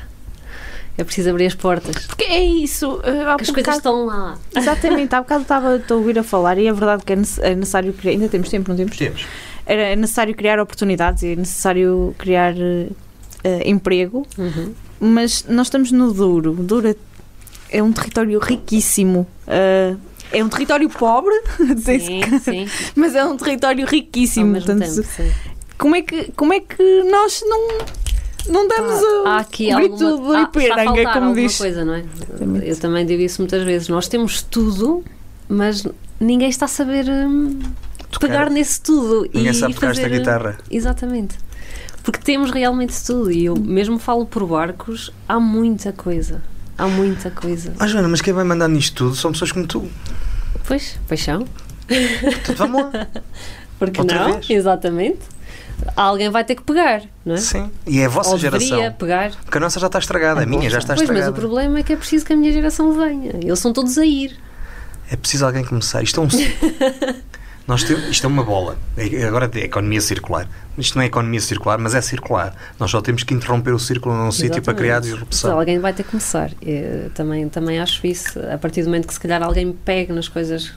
[1.02, 2.06] É preciso abrir as portas.
[2.06, 3.00] Porque é isso.
[3.04, 4.38] eh, há Que as bocado- coisas estão lá.
[4.56, 7.92] Exatamente, há bocado estava a ouvir a falar e é verdade que é é necessário
[7.94, 8.12] criar.
[8.14, 8.96] Ainda temos tempo, não temos?
[8.98, 9.26] Temos.
[9.66, 12.54] Era é necessário criar oportunidades e é necessário criar
[13.44, 14.74] eh, emprego, Uhum.
[15.00, 16.52] mas nós estamos no Douro.
[16.52, 16.96] O Douro é-
[17.78, 19.26] é um território riquíssimo.
[19.48, 19.96] eh,
[20.34, 21.34] é um território pobre,
[21.84, 22.68] Sim, sim.
[22.96, 24.46] mas é um território Ao riquíssimo.
[24.48, 25.32] mesmo Portanto, tempo, sim.
[25.78, 27.80] como, é que, como é que nós não,
[28.48, 31.58] não damos o, há aqui o grito alguma, do Ipiranga, faltar como diz?
[31.58, 32.04] coisa, não é?
[32.16, 32.70] Exatamente.
[32.70, 33.88] Eu também digo isso muitas vezes.
[33.88, 35.04] Nós temos tudo,
[35.48, 35.86] mas
[36.20, 37.60] ninguém está a saber hum,
[38.20, 40.18] pegar nesse tudo Ninguém e sabe tocar esta fazer...
[40.18, 40.58] guitarra.
[40.70, 41.38] Exatamente.
[42.04, 46.42] Porque temos realmente tudo e eu mesmo falo por barcos, há muita coisa.
[46.78, 47.74] Há muita coisa.
[47.80, 49.88] Ah, Joana, mas quem vai mandar nisto tudo são pessoas como tu.
[50.68, 51.46] Pois, paixão.
[51.88, 53.08] Portanto, vamos lá.
[53.78, 54.34] Porque Outra não?
[54.34, 54.50] vez.
[54.50, 55.20] Exatamente.
[55.96, 57.38] Alguém vai ter que pegar, não é?
[57.38, 57.70] Sim.
[57.88, 58.92] E é a vossa Ou geração.
[58.94, 59.32] pegar.
[59.44, 61.32] Porque a nossa já está estragada, a minha já está Pois, mas estragada.
[61.32, 63.32] o problema é que é preciso que a minha geração venha.
[63.42, 64.38] Eles são todos a ir.
[65.10, 66.02] É preciso alguém começar.
[66.04, 66.28] Isto é um.
[67.68, 68.78] Nós temos, isto é uma bola.
[68.98, 70.48] É- Agora é economia circular.
[70.78, 72.56] Isto não é economia circular, mas é circular.
[72.80, 75.58] Nós só temos que interromper o círculo num sítio para criar Mas disrupção.
[75.60, 76.52] alguém vai ter que começar.
[76.62, 78.40] Eu também, também acho isso.
[78.52, 80.74] A partir do momento que se calhar alguém pegue nas coisas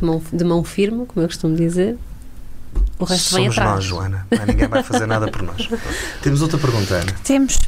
[0.00, 1.96] mão- de mão firme, como eu costumo dizer,
[2.98, 3.74] o resto vem Somos atrás.
[3.76, 4.26] nós, Joana.
[4.30, 5.68] Não, ninguém vai fazer nada por nós.
[6.22, 7.12] Temos outra pergunta, Ana.
[7.22, 7.58] Temos.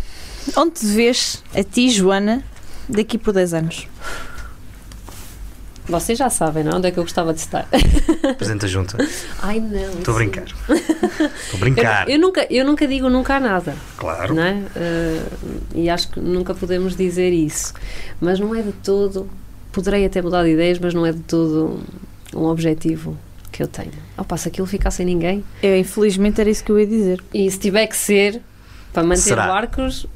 [0.57, 2.43] Onde te vês a ti, Joana,
[2.89, 3.89] daqui por 10 anos?
[5.87, 6.73] Vocês já sabem, não?
[6.73, 6.75] é?
[6.77, 7.67] Onde é que eu gostava de estar?
[8.39, 8.97] Presidente da Junta.
[9.43, 9.99] Ai, não.
[9.99, 10.45] Estou a brincar.
[10.45, 12.09] Estou a brincar.
[12.09, 13.75] Eu, eu nunca, eu nunca digo nunca há nada.
[13.97, 14.35] Claro.
[14.35, 14.63] não é?
[14.77, 15.23] Eh,
[15.75, 17.75] e acho que nunca podemos dizer isso.
[18.21, 19.29] Mas não é de todo.
[19.73, 21.81] Poderei até mudar de ideias, mas não é de todo
[22.35, 23.17] um objetivo
[23.51, 23.93] que eu tenho.
[24.17, 25.45] Ao passo aquilo ficar sem ninguém.
[25.63, 27.21] Eu, infelizmente, era isso que eu ia dizer.
[27.33, 28.41] E se tiver que ser
[28.93, 29.47] para manter Será?
[29.47, 30.07] barcos,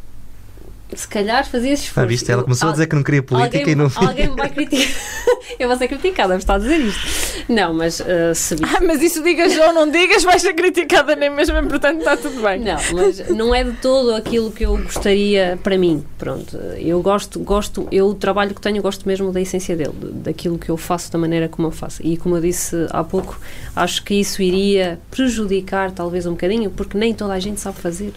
[1.01, 2.05] se calhar fazia esse esforço.
[2.05, 2.31] Ah, viste?
[2.31, 3.91] Ela Eu- começou a al- dizer que não queria política alguém, e não.
[3.95, 4.95] alguém me vai criticar.
[5.59, 7.45] eu vou ser criticada estar a dizer isto.
[7.49, 11.31] Não, mas eh, se Ah, mas isso digas ou não digas, vais ser criticada nem
[11.31, 12.61] mesmo, portanto está tudo bem.
[12.61, 16.05] Não, mas não é de todo aquilo que eu gostaria para mim.
[16.19, 20.13] Pronto, eu gosto, gosto, eu o trabalho que tenho, gosto mesmo da essência dele, de-
[20.13, 22.01] daquilo que eu faço, da maneira como eu faço.
[22.05, 23.39] E como eu disse há pouco,
[23.77, 28.13] acho que isso iria prejudicar talvez um bocadinho, porque nem toda a gente sabe fazer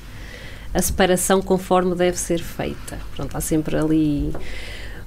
[0.77, 2.99] a separação conforme deve ser feita.
[3.15, 4.31] Pronto, há sempre ali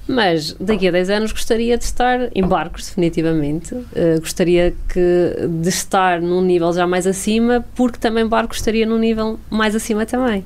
[0.05, 3.73] Mas daqui a 10 anos gostaria de estar em barcos, definitivamente.
[3.73, 8.97] Uh, gostaria que, de estar num nível já mais acima, porque também barcos estaria num
[8.97, 10.43] nível mais acima também.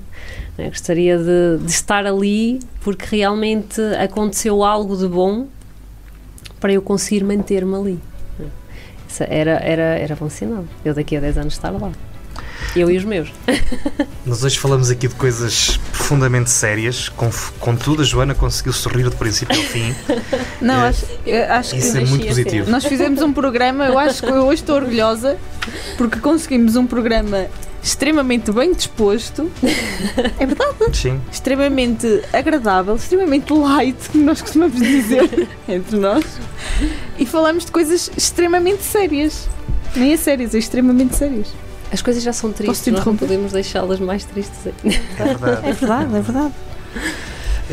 [0.58, 0.70] Né?
[0.70, 5.48] Gostaria de, de estar ali porque realmente aconteceu algo de bom
[6.60, 8.00] para eu conseguir manter-me ali.
[9.08, 10.66] Isso era, era, era bom sinal.
[10.84, 11.92] Eu daqui a 10 anos estar lá.
[12.76, 13.32] Eu e os meus.
[14.26, 17.30] Nós hoje falamos aqui de coisas profundamente sérias, com,
[17.60, 19.96] contudo a Joana conseguiu sorrir do princípio ao fim.
[20.62, 21.06] Não, é, acho,
[21.52, 22.70] acho isso que é muito positivo.
[22.70, 25.38] Nós fizemos um programa, eu acho que eu hoje estou orgulhosa,
[25.98, 27.48] porque conseguimos um programa
[27.86, 29.50] extremamente bem disposto.
[30.38, 30.98] É verdade?
[30.98, 31.22] Sim.
[31.32, 36.26] Extremamente agradável, extremamente light, como nós costumamos dizer entre nós.
[37.18, 39.48] E falamos de coisas extremamente sérias.
[39.96, 41.48] Nem é sérias, é extremamente sérias.
[41.92, 44.68] As coisas já são tristes, nós não podemos deixá-las mais tristes.
[45.18, 45.68] É verdade.
[45.68, 46.54] É verdade, é verdade.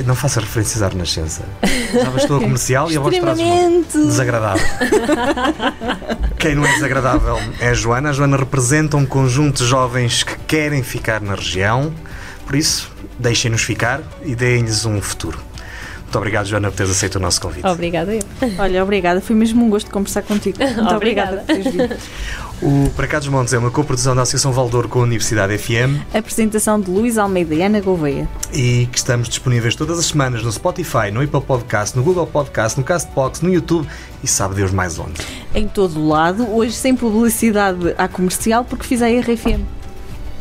[0.06, 1.42] Não faça referências à Renascença.
[1.92, 3.38] Já bastou a comercial e a voz traz
[3.92, 4.66] desagradável.
[6.38, 8.10] Quem não é desagradável é a Joana.
[8.10, 11.92] A Joana representa um conjunto de jovens que querem ficar na região.
[12.46, 15.38] Por isso, deixem-nos ficar e deem-lhes um futuro.
[16.02, 17.66] Muito obrigado, Joana, por teres aceito o nosso convite.
[17.66, 18.21] Obrigada eu.
[18.58, 19.20] Olha, obrigada.
[19.20, 20.58] Foi mesmo um gosto conversar contigo.
[20.62, 20.96] Muito obrigada.
[20.96, 21.96] obrigada por teres vindo.
[22.62, 26.00] O Para Cá dos Montes é uma coprodução da Associação Valdor com a Universidade FM.
[26.14, 28.28] Apresentação de Luís Almeida e Ana Gouveia.
[28.52, 32.78] E que estamos disponíveis todas as semanas no Spotify, no Apple Podcast, no Google Podcast,
[32.78, 33.88] no Castbox, no YouTube
[34.22, 35.20] e sabe Deus mais onde.
[35.52, 39.64] Em todo o lado, hoje sem publicidade à comercial porque fiz a RFM.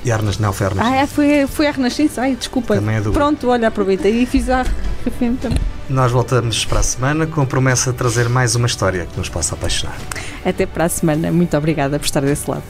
[0.03, 0.95] E a Renascença, não, foi a Renascença.
[0.95, 2.21] Ah, é, foi, foi a Renascença.
[2.21, 2.75] Ai, desculpa.
[2.75, 3.11] Também é do...
[3.11, 5.59] Pronto, olha, aproveitei e fiz a RFM também.
[5.91, 9.27] Nós voltamos para a semana com a promessa de trazer mais uma história que nos
[9.27, 9.97] possa apaixonar.
[10.45, 11.29] Até para a semana.
[11.33, 12.63] Muito obrigada por estar desse lado.